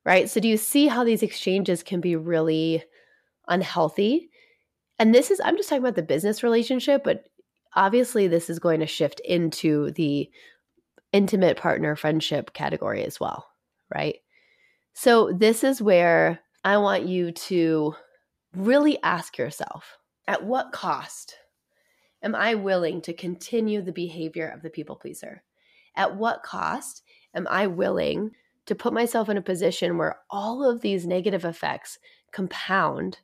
Right? 0.05 0.29
So, 0.29 0.39
do 0.39 0.47
you 0.47 0.57
see 0.57 0.87
how 0.87 1.03
these 1.03 1.21
exchanges 1.21 1.83
can 1.83 1.99
be 2.01 2.15
really 2.15 2.83
unhealthy? 3.47 4.29
And 4.99 5.15
this 5.15 5.31
is, 5.31 5.41
I'm 5.43 5.55
just 5.55 5.69
talking 5.69 5.81
about 5.81 5.95
the 5.95 6.03
business 6.03 6.43
relationship, 6.43 7.03
but 7.03 7.25
obviously, 7.75 8.27
this 8.27 8.49
is 8.49 8.59
going 8.59 8.81
to 8.81 8.85
shift 8.85 9.21
into 9.21 9.91
the 9.91 10.29
intimate 11.13 11.57
partner 11.57 11.95
friendship 11.95 12.53
category 12.53 13.03
as 13.05 13.19
well. 13.19 13.47
Right? 13.93 14.17
So, 14.93 15.31
this 15.31 15.63
is 15.63 15.81
where 15.81 16.41
I 16.63 16.77
want 16.77 17.07
you 17.07 17.31
to 17.31 17.95
really 18.55 19.01
ask 19.01 19.37
yourself 19.37 19.97
at 20.27 20.43
what 20.43 20.73
cost 20.73 21.37
am 22.21 22.35
I 22.35 22.55
willing 22.55 23.01
to 23.01 23.13
continue 23.13 23.81
the 23.81 23.93
behavior 23.93 24.49
of 24.49 24.61
the 24.61 24.69
people 24.69 24.95
pleaser? 24.95 25.43
At 25.95 26.17
what 26.17 26.43
cost 26.43 27.03
am 27.33 27.47
I 27.49 27.67
willing 27.67 28.31
to 28.65 28.75
put 28.75 28.93
myself 28.93 29.29
in 29.29 29.37
a 29.37 29.41
position 29.41 29.97
where 29.97 30.19
all 30.29 30.69
of 30.69 30.81
these 30.81 31.07
negative 31.07 31.45
effects 31.45 31.97
compound 32.31 33.19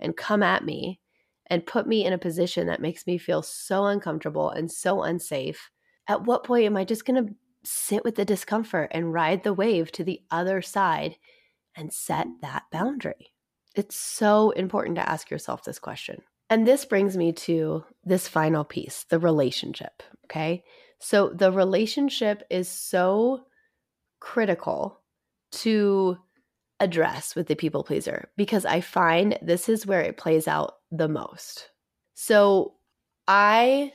and 0.00 0.16
come 0.16 0.42
at 0.42 0.64
me 0.64 1.00
and 1.48 1.66
put 1.66 1.86
me 1.86 2.04
in 2.04 2.12
a 2.12 2.18
position 2.18 2.66
that 2.66 2.80
makes 2.80 3.06
me 3.06 3.18
feel 3.18 3.42
so 3.42 3.86
uncomfortable 3.86 4.50
and 4.50 4.70
so 4.70 5.02
unsafe? 5.02 5.70
At 6.08 6.24
what 6.24 6.44
point 6.44 6.66
am 6.66 6.76
I 6.76 6.84
just 6.84 7.04
going 7.04 7.26
to 7.26 7.34
sit 7.64 8.04
with 8.04 8.14
the 8.14 8.24
discomfort 8.24 8.90
and 8.92 9.12
ride 9.12 9.42
the 9.42 9.52
wave 9.52 9.90
to 9.92 10.04
the 10.04 10.20
other 10.30 10.62
side 10.62 11.16
and 11.76 11.92
set 11.92 12.26
that 12.42 12.64
boundary? 12.70 13.32
It's 13.74 13.96
so 13.96 14.50
important 14.50 14.96
to 14.96 15.08
ask 15.08 15.30
yourself 15.30 15.64
this 15.64 15.78
question. 15.78 16.22
And 16.48 16.66
this 16.66 16.84
brings 16.84 17.16
me 17.16 17.32
to 17.32 17.84
this 18.04 18.28
final 18.28 18.64
piece 18.64 19.04
the 19.10 19.18
relationship. 19.18 20.02
Okay. 20.24 20.64
So 20.98 21.28
the 21.28 21.52
relationship 21.52 22.42
is 22.50 22.68
so 22.68 23.44
critical 24.20 25.00
to 25.52 26.16
address 26.80 27.34
with 27.34 27.46
the 27.46 27.54
people 27.54 27.84
pleaser 27.84 28.28
because 28.36 28.64
I 28.64 28.80
find 28.80 29.38
this 29.42 29.68
is 29.68 29.86
where 29.86 30.02
it 30.02 30.16
plays 30.16 30.46
out 30.46 30.75
the 30.90 31.08
most. 31.08 31.70
So 32.14 32.74
I 33.28 33.92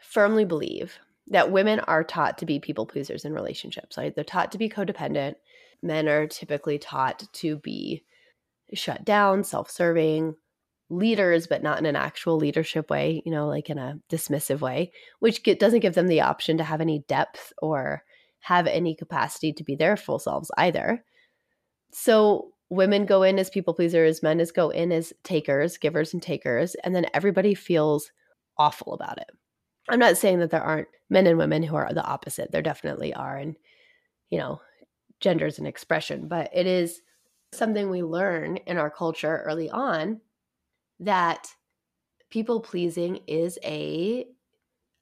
firmly 0.00 0.44
believe 0.44 0.98
that 1.28 1.52
women 1.52 1.80
are 1.80 2.04
taught 2.04 2.38
to 2.38 2.46
be 2.46 2.58
people 2.58 2.86
pleasers 2.86 3.24
in 3.24 3.32
relationships. 3.32 3.96
Right? 3.96 4.14
They're 4.14 4.24
taught 4.24 4.52
to 4.52 4.58
be 4.58 4.68
codependent. 4.68 5.34
Men 5.82 6.08
are 6.08 6.26
typically 6.26 6.78
taught 6.78 7.24
to 7.32 7.56
be 7.56 8.04
shut 8.74 9.04
down, 9.04 9.44
self 9.44 9.70
serving, 9.70 10.34
leaders, 10.90 11.46
but 11.46 11.62
not 11.62 11.78
in 11.78 11.86
an 11.86 11.96
actual 11.96 12.36
leadership 12.36 12.90
way, 12.90 13.22
you 13.24 13.32
know, 13.32 13.46
like 13.46 13.70
in 13.70 13.78
a 13.78 13.98
dismissive 14.10 14.60
way, 14.60 14.92
which 15.20 15.42
get, 15.42 15.58
doesn't 15.58 15.80
give 15.80 15.94
them 15.94 16.08
the 16.08 16.20
option 16.20 16.58
to 16.58 16.64
have 16.64 16.80
any 16.80 17.04
depth 17.08 17.52
or 17.62 18.02
have 18.40 18.66
any 18.66 18.94
capacity 18.94 19.52
to 19.52 19.64
be 19.64 19.76
their 19.76 19.96
full 19.96 20.18
selves 20.18 20.50
either. 20.58 21.04
So 21.92 22.52
women 22.70 23.04
go 23.04 23.22
in 23.22 23.38
as 23.38 23.50
people 23.50 23.74
pleasers, 23.74 24.22
men 24.22 24.40
as 24.40 24.52
go 24.52 24.70
in 24.70 24.92
as 24.92 25.12
takers, 25.24 25.76
givers 25.76 26.14
and 26.14 26.22
takers, 26.22 26.76
and 26.76 26.94
then 26.94 27.06
everybody 27.12 27.54
feels 27.54 28.12
awful 28.56 28.94
about 28.94 29.18
it. 29.18 29.30
I'm 29.88 29.98
not 29.98 30.16
saying 30.16 30.38
that 30.38 30.50
there 30.50 30.62
aren't 30.62 30.88
men 31.10 31.26
and 31.26 31.36
women 31.36 31.64
who 31.64 31.74
are 31.74 31.92
the 31.92 32.04
opposite. 32.04 32.52
There 32.52 32.62
definitely 32.62 33.12
are. 33.12 33.36
And, 33.36 33.56
you 34.30 34.38
know, 34.38 34.60
gender 35.18 35.46
is 35.46 35.58
an 35.58 35.66
expression, 35.66 36.28
but 36.28 36.48
it 36.54 36.66
is 36.66 37.02
something 37.52 37.90
we 37.90 38.02
learn 38.02 38.56
in 38.58 38.78
our 38.78 38.90
culture 38.90 39.42
early 39.44 39.68
on 39.68 40.20
that 41.00 41.48
people 42.30 42.60
pleasing 42.60 43.20
is 43.26 43.58
a 43.64 44.26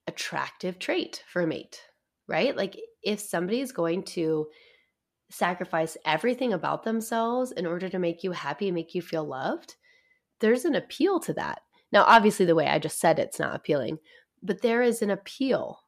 attractive 0.06 0.78
trait 0.78 1.22
for 1.30 1.42
a 1.42 1.46
mate, 1.46 1.82
right? 2.26 2.56
Like 2.56 2.80
if 3.02 3.20
somebody 3.20 3.60
is 3.60 3.72
going 3.72 4.04
to 4.04 4.46
sacrifice 5.30 5.96
everything 6.04 6.52
about 6.52 6.84
themselves 6.84 7.52
in 7.52 7.66
order 7.66 7.88
to 7.88 7.98
make 7.98 8.24
you 8.24 8.32
happy, 8.32 8.70
make 8.70 8.94
you 8.94 9.02
feel 9.02 9.24
loved, 9.24 9.76
there's 10.40 10.64
an 10.64 10.74
appeal 10.74 11.20
to 11.20 11.32
that. 11.34 11.62
Now, 11.92 12.04
obviously, 12.04 12.46
the 12.46 12.54
way 12.54 12.66
I 12.66 12.78
just 12.78 13.00
said 13.00 13.18
it's 13.18 13.38
not 13.38 13.54
appealing, 13.54 13.98
but 14.42 14.62
there 14.62 14.82
is 14.82 15.02
an 15.02 15.10
appeal 15.10 15.80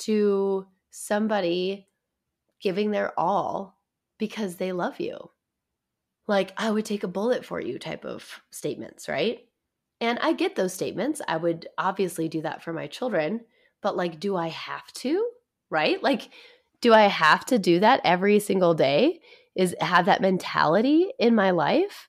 to 0.00 0.66
somebody 0.90 1.88
giving 2.60 2.90
their 2.90 3.18
all 3.18 3.78
because 4.18 4.56
they 4.56 4.72
love 4.72 5.00
you. 5.00 5.30
Like, 6.26 6.52
I 6.56 6.70
would 6.70 6.84
take 6.84 7.02
a 7.02 7.08
bullet 7.08 7.44
for 7.44 7.60
you 7.60 7.78
type 7.78 8.04
of 8.04 8.40
statements, 8.50 9.08
right? 9.08 9.40
And 10.00 10.18
I 10.20 10.32
get 10.32 10.56
those 10.56 10.72
statements. 10.72 11.20
I 11.26 11.36
would 11.36 11.68
obviously 11.78 12.28
do 12.28 12.42
that 12.42 12.62
for 12.62 12.72
my 12.72 12.86
children, 12.86 13.40
but 13.82 13.96
like, 13.96 14.20
do 14.20 14.36
I 14.36 14.48
have 14.48 14.86
to? 14.94 15.28
Right? 15.70 16.02
Like, 16.02 16.30
do 16.82 16.92
I 16.92 17.02
have 17.02 17.46
to 17.46 17.58
do 17.58 17.80
that 17.80 18.02
every 18.04 18.38
single 18.40 18.74
day? 18.74 19.20
Is 19.54 19.74
have 19.80 20.06
that 20.06 20.20
mentality 20.20 21.10
in 21.18 21.34
my 21.34 21.52
life? 21.52 22.08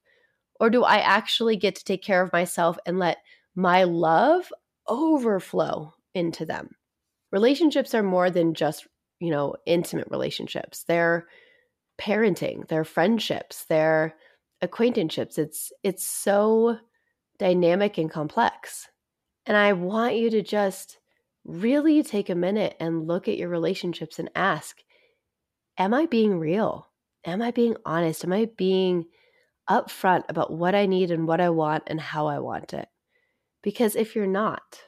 Or 0.59 0.69
do 0.69 0.83
I 0.83 0.97
actually 0.97 1.55
get 1.55 1.75
to 1.75 1.83
take 1.85 2.03
care 2.03 2.21
of 2.21 2.33
myself 2.33 2.77
and 2.85 2.99
let 2.99 3.17
my 3.55 3.83
love 3.83 4.51
overflow 4.87 5.93
into 6.13 6.45
them? 6.45 6.71
Relationships 7.31 7.93
are 7.93 8.03
more 8.03 8.29
than 8.29 8.53
just, 8.53 8.87
you 9.19 9.29
know, 9.29 9.55
intimate 9.65 10.07
relationships. 10.09 10.83
They're 10.87 11.27
parenting, 11.99 12.67
they're 12.67 12.83
friendships, 12.83 13.65
they're 13.69 14.15
acquaintanceships. 14.61 15.37
It's 15.37 15.71
it's 15.83 16.05
so 16.05 16.77
dynamic 17.37 17.97
and 17.97 18.09
complex. 18.09 18.87
And 19.45 19.57
I 19.57 19.73
want 19.73 20.15
you 20.15 20.29
to 20.31 20.41
just 20.41 20.97
really 21.45 22.03
take 22.03 22.29
a 22.29 22.35
minute 22.35 22.75
and 22.79 23.07
look 23.07 23.27
at 23.27 23.37
your 23.37 23.49
relationships 23.49 24.19
and 24.19 24.29
ask, 24.35 24.77
am 25.77 25.93
I 25.93 26.05
being 26.05 26.39
real? 26.39 26.89
Am 27.25 27.41
I 27.41 27.51
being 27.51 27.75
honest? 27.85 28.23
Am 28.23 28.33
I 28.33 28.49
being 28.57 29.05
upfront 29.69 30.23
about 30.29 30.51
what 30.51 30.75
I 30.75 30.85
need 30.85 31.11
and 31.11 31.27
what 31.27 31.41
I 31.41 31.49
want 31.49 31.83
and 31.87 31.99
how 31.99 32.27
I 32.27 32.39
want 32.39 32.73
it? 32.73 32.87
Because 33.61 33.95
if 33.95 34.15
you're 34.15 34.27
not, 34.27 34.81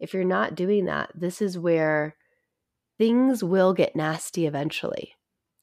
if 0.00 0.14
you're 0.14 0.24
not 0.24 0.54
doing 0.54 0.86
that, 0.86 1.10
this 1.14 1.42
is 1.42 1.58
where 1.58 2.16
things 2.96 3.44
will 3.44 3.74
get 3.74 3.96
nasty 3.96 4.46
eventually. 4.46 5.14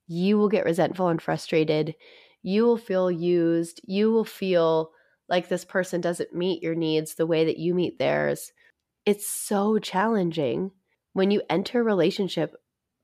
You 0.08 0.38
will 0.38 0.50
get 0.50 0.66
resentful 0.66 1.08
and 1.08 1.22
frustrated. 1.22 1.96
You 2.44 2.64
will 2.66 2.78
feel 2.78 3.10
used. 3.10 3.82
You 3.84 4.12
will 4.12 4.26
feel 4.26 4.92
like 5.28 5.50
this 5.50 5.66
person 5.66 6.02
doesn't 6.02 6.34
meet 6.34 6.62
your 6.62 6.76
needs 6.76 7.16
the 7.16 7.26
way 7.26 7.46
that 7.46 7.58
you 7.58 7.74
meet 7.74 7.98
theirs. 7.98 8.52
It's 9.06 9.28
so 9.28 9.80
challenging 9.80 10.72
when 11.14 11.32
you 11.32 11.42
enter 11.50 11.80
a 11.80 11.84
relationship 11.84 12.56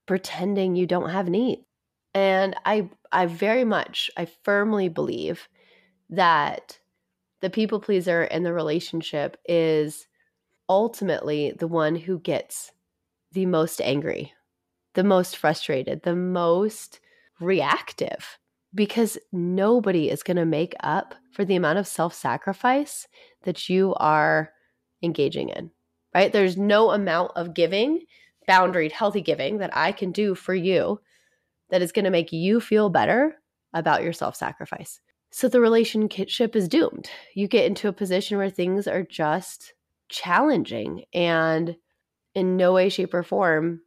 pretending 0.05 0.75
you 0.75 0.85
don't 0.85 1.09
have 1.09 1.29
needs. 1.29 1.61
And 2.13 2.55
I 2.65 2.89
I 3.11 3.27
very 3.27 3.63
much 3.63 4.11
I 4.17 4.25
firmly 4.25 4.89
believe 4.89 5.47
that 6.09 6.79
the 7.41 7.49
people 7.49 7.79
pleaser 7.79 8.23
in 8.23 8.43
the 8.43 8.53
relationship 8.53 9.37
is 9.45 10.07
ultimately 10.67 11.51
the 11.57 11.67
one 11.67 11.95
who 11.95 12.19
gets 12.19 12.71
the 13.31 13.45
most 13.45 13.79
angry, 13.81 14.33
the 14.93 15.03
most 15.03 15.37
frustrated, 15.37 16.03
the 16.03 16.15
most 16.15 16.99
reactive 17.39 18.37
because 18.73 19.17
nobody 19.31 20.09
is 20.09 20.23
going 20.23 20.37
to 20.37 20.45
make 20.45 20.73
up 20.81 21.15
for 21.31 21.45
the 21.45 21.55
amount 21.55 21.79
of 21.79 21.87
self 21.87 22.13
sacrifice 22.13 23.07
that 23.43 23.69
you 23.69 23.93
are 23.95 24.51
engaging 25.03 25.49
in, 25.49 25.71
right? 26.13 26.31
There's 26.31 26.57
no 26.57 26.91
amount 26.91 27.31
of 27.35 27.53
giving, 27.53 28.01
boundaried, 28.47 28.91
healthy 28.91 29.21
giving 29.21 29.59
that 29.59 29.75
I 29.75 29.91
can 29.91 30.11
do 30.11 30.35
for 30.35 30.53
you 30.53 30.99
that 31.69 31.81
is 31.81 31.91
going 31.91 32.05
to 32.05 32.11
make 32.11 32.31
you 32.31 32.59
feel 32.59 32.89
better 32.89 33.35
about 33.73 34.03
your 34.03 34.13
self 34.13 34.35
sacrifice. 34.35 34.99
So 35.31 35.47
the 35.47 35.61
relationship 35.61 36.55
is 36.55 36.67
doomed. 36.67 37.09
You 37.33 37.47
get 37.47 37.65
into 37.65 37.87
a 37.87 37.93
position 37.93 38.37
where 38.37 38.49
things 38.49 38.87
are 38.87 39.03
just 39.03 39.73
challenging 40.09 41.05
and 41.13 41.77
in 42.35 42.57
no 42.57 42.73
way, 42.73 42.89
shape, 42.89 43.13
or 43.13 43.23
form 43.23 43.81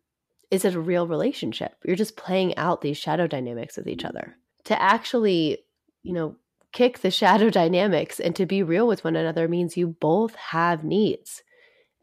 is 0.51 0.65
it 0.65 0.75
a 0.75 0.81
real 0.81 1.07
relationship. 1.07 1.75
You're 1.85 1.97
just 1.97 2.17
playing 2.17 2.57
out 2.57 2.81
these 2.81 2.97
shadow 2.97 3.27
dynamics 3.27 3.77
with 3.77 3.89
each 3.89 3.99
mm-hmm. 3.99 4.17
other 4.17 4.37
to 4.65 4.81
actually, 4.81 5.59
you 6.03 6.13
know, 6.13 6.37
kick 6.73 7.01
the 7.01 7.11
shadow 7.11 7.51
dynamics 7.61 8.21
and 8.21 8.35
to 8.37 8.47
be 8.47 8.63
real 8.63 8.87
with 8.87 9.05
one 9.05 9.17
another 9.17 9.49
means 9.49 9.77
you 9.77 9.89
both 9.89 10.35
have 10.37 10.85
needs 10.85 11.43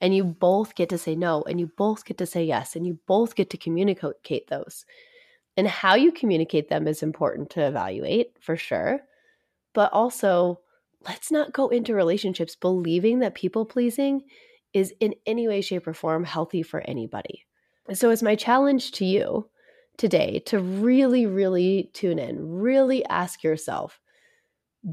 and 0.02 0.16
you 0.16 0.24
both 0.24 0.76
get 0.76 0.90
to 0.90 0.98
say 0.98 1.16
no 1.16 1.44
and 1.44 1.60
you 1.60 1.72
both 1.78 2.04
get 2.06 2.18
to 2.18 2.26
say 2.26 2.44
yes 2.44 2.76
and 2.76 2.86
you 2.86 2.98
both 3.08 3.36
get 3.36 3.52
to 3.52 3.58
communicate 3.58 4.48
those. 4.48 4.86
And 5.56 5.68
how 5.68 5.96
you 5.96 6.12
communicate 6.12 6.70
them 6.70 6.88
is 6.88 7.04
important 7.04 7.52
to 7.52 7.66
evaluate 7.66 8.36
for 8.42 8.58
sure. 8.58 9.02
But 9.74 9.94
also, 9.94 10.60
let's 11.08 11.32
not 11.32 11.54
go 11.54 11.68
into 11.68 11.94
relationships 11.94 12.56
believing 12.56 13.20
that 13.20 13.36
people 13.36 13.66
pleasing 13.66 14.24
is 14.74 14.94
in 15.00 15.14
any 15.26 15.48
way, 15.48 15.62
shape, 15.62 15.88
or 15.88 15.94
form 15.94 16.24
healthy 16.24 16.64
for 16.64 16.82
anybody. 16.82 17.46
So, 17.94 18.10
it's 18.10 18.24
my 18.24 18.36
challenge 18.36 18.92
to 18.94 19.06
you 19.06 19.50
today 19.98 20.40
to 20.48 20.60
really, 20.60 21.26
really 21.26 21.92
tune 21.94 22.18
in, 22.18 22.60
really 22.60 23.06
ask 23.06 23.44
yourself 23.44 24.00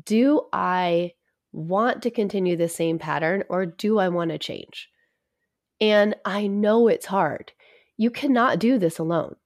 do 0.04 0.42
I 0.52 1.12
want 1.52 2.02
to 2.02 2.10
continue 2.10 2.56
the 2.56 2.68
same 2.68 2.98
pattern 2.98 3.44
or 3.48 3.64
do 3.64 3.98
I 3.98 4.08
want 4.10 4.30
to 4.32 4.38
change? 4.38 4.90
And 5.80 6.14
I 6.24 6.46
know 6.46 6.88
it's 6.88 7.06
hard. 7.06 7.52
You 7.96 8.10
cannot 8.10 8.58
do 8.58 8.78
this 8.78 8.98
alone, 8.98 9.36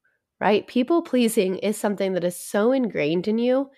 right? 0.40 0.66
People 0.66 1.02
pleasing 1.02 1.58
is 1.58 1.76
something 1.76 2.12
that 2.14 2.24
is 2.24 2.36
so 2.36 2.72
ingrained 2.72 3.28
in 3.28 3.38
you, 3.38 3.70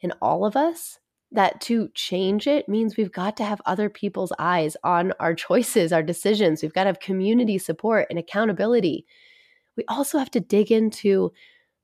in 0.00 0.12
all 0.20 0.44
of 0.44 0.56
us, 0.56 0.98
that 1.30 1.60
to 1.62 1.88
change 1.94 2.46
it 2.46 2.68
means 2.68 2.96
we've 2.96 3.12
got 3.12 3.36
to 3.38 3.44
have 3.44 3.62
other 3.64 3.88
people's 3.88 4.32
eyes 4.38 4.76
on 4.84 5.12
our 5.20 5.34
choices, 5.48 5.92
our 5.92 6.02
decisions. 6.02 6.62
We've 6.62 6.74
got 6.74 6.84
to 6.84 6.88
have 6.88 7.00
community 7.00 7.58
support 7.58 8.06
and 8.10 8.18
accountability 8.18 9.06
we 9.76 9.84
also 9.88 10.18
have 10.18 10.30
to 10.32 10.40
dig 10.40 10.70
into 10.70 11.32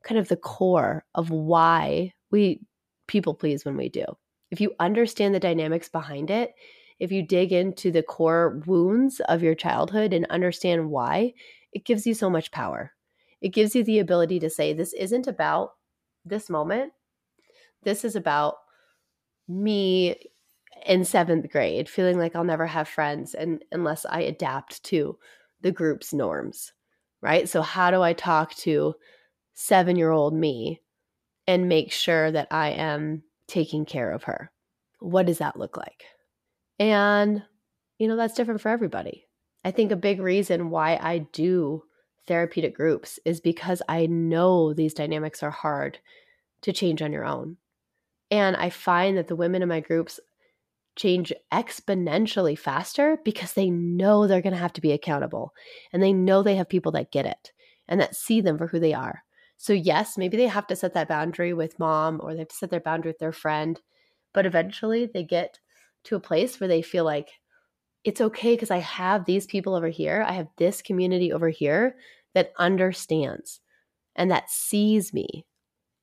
kind 0.02 0.18
of 0.18 0.28
the 0.28 0.36
core 0.36 1.04
of 1.14 1.30
why 1.30 2.12
we 2.30 2.60
people 3.06 3.34
please 3.34 3.64
when 3.64 3.76
we 3.76 3.88
do. 3.88 4.04
If 4.50 4.60
you 4.60 4.74
understand 4.78 5.34
the 5.34 5.40
dynamics 5.40 5.88
behind 5.88 6.30
it, 6.30 6.54
if 6.98 7.12
you 7.12 7.22
dig 7.22 7.52
into 7.52 7.90
the 7.90 8.02
core 8.02 8.62
wounds 8.66 9.20
of 9.28 9.42
your 9.42 9.54
childhood 9.54 10.12
and 10.12 10.26
understand 10.30 10.90
why, 10.90 11.32
it 11.72 11.84
gives 11.84 12.06
you 12.06 12.14
so 12.14 12.28
much 12.28 12.50
power. 12.50 12.92
It 13.40 13.50
gives 13.50 13.74
you 13.74 13.84
the 13.84 14.00
ability 14.00 14.40
to 14.40 14.50
say, 14.50 14.72
this 14.72 14.92
isn't 14.94 15.26
about 15.26 15.72
this 16.24 16.50
moment. 16.50 16.92
This 17.84 18.04
is 18.04 18.16
about 18.16 18.56
me 19.46 20.16
in 20.86 21.04
seventh 21.04 21.50
grade 21.50 21.88
feeling 21.88 22.18
like 22.18 22.36
I'll 22.36 22.44
never 22.44 22.66
have 22.66 22.88
friends 22.88 23.34
and 23.34 23.64
unless 23.72 24.06
I 24.06 24.20
adapt 24.20 24.82
to 24.84 25.18
the 25.60 25.72
group's 25.72 26.12
norms 26.12 26.72
right? 27.20 27.48
So, 27.48 27.62
how 27.62 27.90
do 27.90 28.02
I 28.02 28.12
talk 28.12 28.54
to 28.56 28.94
seven 29.54 29.96
year 29.96 30.10
old 30.10 30.34
me 30.34 30.80
and 31.46 31.68
make 31.68 31.92
sure 31.92 32.30
that 32.30 32.48
I 32.50 32.70
am 32.70 33.22
taking 33.46 33.84
care 33.84 34.12
of 34.12 34.24
her? 34.24 34.50
What 35.00 35.26
does 35.26 35.38
that 35.38 35.58
look 35.58 35.76
like? 35.76 36.04
And, 36.78 37.42
you 37.98 38.08
know, 38.08 38.16
that's 38.16 38.34
different 38.34 38.60
for 38.60 38.68
everybody. 38.68 39.26
I 39.64 39.70
think 39.70 39.90
a 39.90 39.96
big 39.96 40.20
reason 40.20 40.70
why 40.70 40.98
I 41.00 41.18
do 41.18 41.82
therapeutic 42.26 42.76
groups 42.76 43.18
is 43.24 43.40
because 43.40 43.82
I 43.88 44.06
know 44.06 44.72
these 44.72 44.94
dynamics 44.94 45.42
are 45.42 45.50
hard 45.50 45.98
to 46.62 46.72
change 46.72 47.02
on 47.02 47.12
your 47.12 47.24
own. 47.24 47.56
And 48.30 48.56
I 48.56 48.70
find 48.70 49.16
that 49.16 49.28
the 49.28 49.36
women 49.36 49.62
in 49.62 49.68
my 49.68 49.80
groups 49.80 50.20
change 50.94 51.32
exponentially 51.52 52.58
faster 52.58 53.18
because 53.24 53.52
they 53.52 53.70
know 53.70 54.26
they're 54.26 54.42
going 54.42 54.52
to 54.52 54.58
have 54.58 54.72
to 54.74 54.80
be 54.80 54.92
accountable 54.92 55.54
and 55.92 56.02
they 56.02 56.12
know 56.12 56.42
they 56.42 56.56
have 56.56 56.68
people 56.68 56.92
that 56.92 57.12
get 57.12 57.24
it 57.24 57.52
and 57.86 58.00
that 58.00 58.16
see 58.16 58.40
them 58.40 58.58
for 58.58 58.66
who 58.66 58.80
they 58.80 58.92
are. 58.92 59.22
So, 59.56 59.72
yes, 59.72 60.18
maybe 60.18 60.36
they 60.36 60.46
have 60.46 60.66
to 60.68 60.76
set 60.76 60.94
that 60.94 61.08
boundary 61.08 61.52
with 61.52 61.78
mom 61.78 62.20
or 62.22 62.32
they 62.32 62.40
have 62.40 62.48
to 62.48 62.56
set 62.56 62.70
their 62.70 62.80
boundary 62.80 63.10
with 63.10 63.18
their 63.18 63.32
friend, 63.32 63.80
but 64.32 64.46
eventually 64.46 65.06
they 65.06 65.24
get 65.24 65.58
to 66.08 66.16
a 66.16 66.20
place 66.20 66.58
where 66.58 66.68
they 66.68 66.82
feel 66.82 67.04
like 67.04 67.30
it's 68.04 68.20
okay 68.20 68.54
because 68.54 68.70
I 68.70 68.78
have 68.78 69.24
these 69.24 69.46
people 69.46 69.74
over 69.74 69.88
here. 69.88 70.24
I 70.26 70.32
have 70.32 70.48
this 70.56 70.82
community 70.82 71.32
over 71.32 71.48
here 71.50 71.96
that 72.34 72.52
understands 72.58 73.60
and 74.16 74.30
that 74.30 74.50
sees 74.50 75.12
me. 75.12 75.44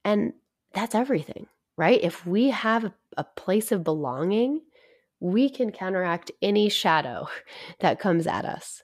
And 0.03 0.33
that's 0.73 0.95
everything, 0.95 1.47
right? 1.77 1.99
If 2.01 2.25
we 2.25 2.49
have 2.49 2.91
a, 3.17 3.23
place 3.23 3.71
of 3.71 3.83
belonging, 3.83 4.61
we 5.19 5.49
can 5.49 5.71
counteract 5.71 6.31
any 6.41 6.69
shadow 6.69 7.27
that 7.79 7.99
comes 7.99 8.27
at 8.27 8.45
us. 8.45 8.83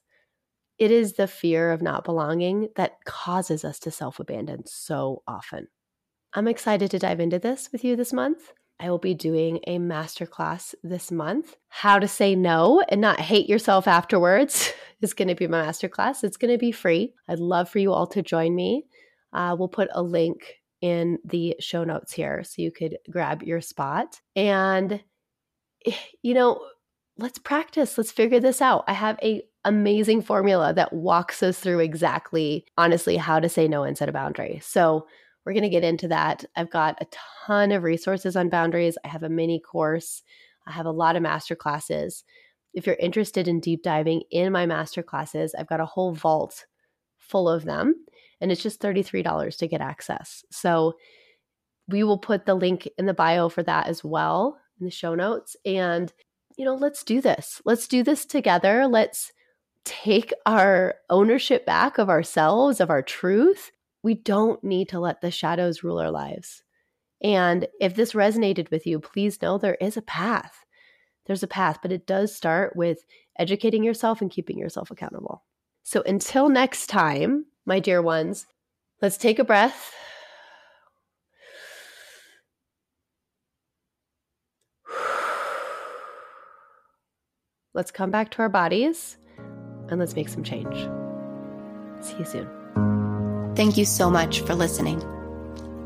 It 0.77 0.89
is 0.89 1.13
the 1.13 1.27
fear 1.27 1.71
of 1.71 1.81
not 1.81 2.03
belonging 2.03 2.69
that 2.75 3.03
causes 3.05 3.63
us 3.63 3.77
to 3.79 3.91
self 3.91 4.19
abandon 4.19 4.65
so 4.65 5.21
often. 5.27 5.67
I'm 6.33 6.47
excited 6.47 6.89
to 6.91 6.99
dive 6.99 7.19
into 7.19 7.37
this 7.37 7.69
with 7.71 7.83
you 7.83 7.95
this 7.95 8.13
month. 8.13 8.53
I 8.81 8.89
will 8.89 8.97
be 8.97 9.13
doing 9.13 9.59
a 9.67 9.77
masterclass 9.77 10.73
this 10.81 11.11
month. 11.11 11.55
How 11.69 11.99
to 11.99 12.07
say 12.07 12.35
no 12.35 12.83
and 12.89 12.99
not 12.99 13.19
hate 13.19 13.47
yourself 13.47 13.87
afterwards 13.87 14.73
is 15.01 15.13
going 15.13 15.27
to 15.27 15.35
be 15.35 15.47
my 15.47 15.63
masterclass. 15.63 16.23
It's 16.23 16.37
going 16.37 16.51
to 16.51 16.57
be 16.57 16.71
free. 16.71 17.13
I'd 17.29 17.39
love 17.39 17.69
for 17.69 17.77
you 17.77 17.93
all 17.93 18.07
to 18.07 18.23
join 18.23 18.55
me. 18.55 18.87
Uh, 19.31 19.55
we'll 19.57 19.67
put 19.67 19.89
a 19.93 20.01
link 20.01 20.61
in 20.81 21.19
the 21.23 21.55
show 21.59 21.83
notes 21.83 22.11
here 22.11 22.43
so 22.43 22.61
you 22.61 22.71
could 22.71 22.97
grab 23.09 23.43
your 23.43 23.61
spot. 23.61 24.19
And 24.35 25.03
you 26.23 26.33
know, 26.33 26.65
let's 27.19 27.37
practice. 27.37 27.99
Let's 27.99 28.11
figure 28.11 28.39
this 28.39 28.61
out. 28.61 28.83
I 28.87 28.93
have 28.93 29.19
a 29.21 29.43
amazing 29.63 30.23
formula 30.23 30.73
that 30.73 30.91
walks 30.91 31.43
us 31.43 31.59
through 31.59 31.79
exactly 31.79 32.65
honestly 32.79 33.15
how 33.15 33.39
to 33.39 33.47
say 33.47 33.67
no 33.67 33.83
and 33.83 33.95
set 33.95 34.09
a 34.09 34.11
boundary. 34.11 34.59
So, 34.63 35.05
we're 35.45 35.53
going 35.53 35.63
to 35.63 35.69
get 35.69 35.83
into 35.83 36.07
that. 36.09 36.45
I've 36.55 36.69
got 36.69 37.01
a 37.01 37.07
ton 37.45 37.71
of 37.71 37.83
resources 37.83 38.35
on 38.35 38.49
boundaries. 38.49 38.97
I 39.03 39.07
have 39.07 39.23
a 39.23 39.29
mini 39.29 39.59
course 39.59 40.21
I 40.67 40.71
have 40.71 40.85
a 40.85 40.91
lot 40.91 41.15
of 41.15 41.23
master 41.23 41.55
classes. 41.55 42.23
If 42.73 42.85
you're 42.85 42.95
interested 42.95 43.47
in 43.47 43.59
deep 43.59 43.83
diving 43.83 44.23
in 44.31 44.51
my 44.51 44.65
master 44.65 45.03
classes, 45.03 45.53
I've 45.57 45.67
got 45.67 45.79
a 45.79 45.85
whole 45.85 46.13
vault 46.13 46.65
full 47.17 47.49
of 47.49 47.65
them, 47.65 47.95
and 48.39 48.51
it's 48.51 48.63
just 48.63 48.81
$33 48.81 49.57
to 49.57 49.67
get 49.67 49.81
access. 49.81 50.43
So 50.51 50.93
we 51.87 52.03
will 52.03 52.17
put 52.17 52.45
the 52.45 52.55
link 52.55 52.87
in 52.97 53.05
the 53.05 53.13
bio 53.13 53.49
for 53.49 53.63
that 53.63 53.87
as 53.87 54.03
well 54.03 54.57
in 54.79 54.85
the 54.85 54.91
show 54.91 55.15
notes. 55.15 55.55
And, 55.65 56.11
you 56.57 56.65
know, 56.65 56.75
let's 56.75 57.03
do 57.03 57.21
this. 57.21 57.61
Let's 57.65 57.87
do 57.87 58.03
this 58.03 58.25
together. 58.25 58.87
Let's 58.87 59.31
take 59.83 60.31
our 60.45 60.95
ownership 61.09 61.65
back 61.65 61.97
of 61.97 62.09
ourselves, 62.09 62.79
of 62.79 62.89
our 62.89 63.01
truth. 63.01 63.71
We 64.03 64.15
don't 64.15 64.63
need 64.63 64.89
to 64.89 64.99
let 64.99 65.21
the 65.21 65.31
shadows 65.31 65.83
rule 65.83 65.99
our 65.99 66.11
lives. 66.11 66.63
And 67.23 67.67
if 67.79 67.95
this 67.95 68.13
resonated 68.13 68.71
with 68.71 68.87
you, 68.87 68.99
please 68.99 69.41
know 69.41 69.57
there 69.57 69.75
is 69.75 69.95
a 69.95 70.01
path. 70.01 70.65
There's 71.27 71.43
a 71.43 71.47
path, 71.47 71.79
but 71.81 71.91
it 71.91 72.07
does 72.07 72.35
start 72.35 72.75
with 72.75 73.05
educating 73.37 73.83
yourself 73.83 74.21
and 74.21 74.31
keeping 74.31 74.57
yourself 74.57 74.89
accountable. 74.89 75.43
So 75.83 76.01
until 76.05 76.49
next 76.49 76.87
time, 76.87 77.45
my 77.65 77.79
dear 77.79 78.01
ones, 78.01 78.47
let's 79.01 79.17
take 79.17 79.39
a 79.39 79.43
breath. 79.43 79.93
Let's 87.73 87.91
come 87.91 88.11
back 88.11 88.31
to 88.31 88.39
our 88.39 88.49
bodies 88.49 89.17
and 89.89 89.99
let's 89.99 90.15
make 90.15 90.27
some 90.27 90.43
change. 90.43 90.75
See 92.01 92.17
you 92.17 92.25
soon. 92.25 92.60
Thank 93.61 93.77
you 93.77 93.85
so 93.85 94.09
much 94.09 94.39
for 94.41 94.55
listening. 94.55 95.03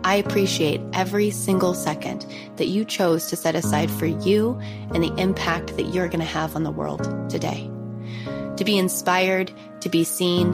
I 0.06 0.16
appreciate 0.16 0.80
every 0.94 1.30
single 1.30 1.74
second 1.74 2.26
that 2.56 2.68
you 2.68 2.86
chose 2.86 3.28
to 3.28 3.36
set 3.36 3.54
aside 3.54 3.92
for 3.92 4.06
you 4.06 4.58
and 4.94 5.04
the 5.04 5.14
impact 5.18 5.76
that 5.76 5.88
you're 5.88 6.08
going 6.08 6.22
to 6.22 6.26
have 6.26 6.56
on 6.56 6.64
the 6.64 6.72
world 6.72 7.30
today. 7.30 7.70
To 8.56 8.64
be 8.64 8.78
inspired, 8.78 9.52
to 9.82 9.90
be 9.90 10.06
seen, 10.06 10.54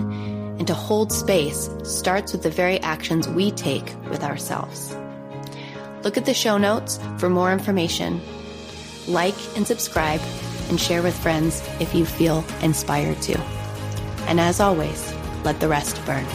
and 0.58 0.66
to 0.66 0.74
hold 0.74 1.12
space 1.12 1.70
starts 1.84 2.32
with 2.32 2.42
the 2.42 2.50
very 2.50 2.80
actions 2.80 3.28
we 3.28 3.52
take 3.52 3.86
with 4.10 4.24
ourselves. 4.24 4.98
Look 6.04 6.18
at 6.18 6.26
the 6.26 6.34
show 6.34 6.58
notes 6.58 7.00
for 7.20 7.30
more 7.30 7.54
information. 7.54 8.20
Like 9.08 9.38
and 9.56 9.68
subscribe 9.68 10.22
and 10.70 10.82
share 10.82 11.04
with 11.04 11.16
friends 11.20 11.62
if 11.80 11.94
you 11.94 12.04
feel 12.04 12.44
inspired 12.64 13.22
to. 13.22 13.40
And 14.22 14.40
as 14.40 14.60
always, 14.60 15.14
let 15.44 15.60
the 15.60 15.68
rest 15.68 16.04
burn. 16.08 16.26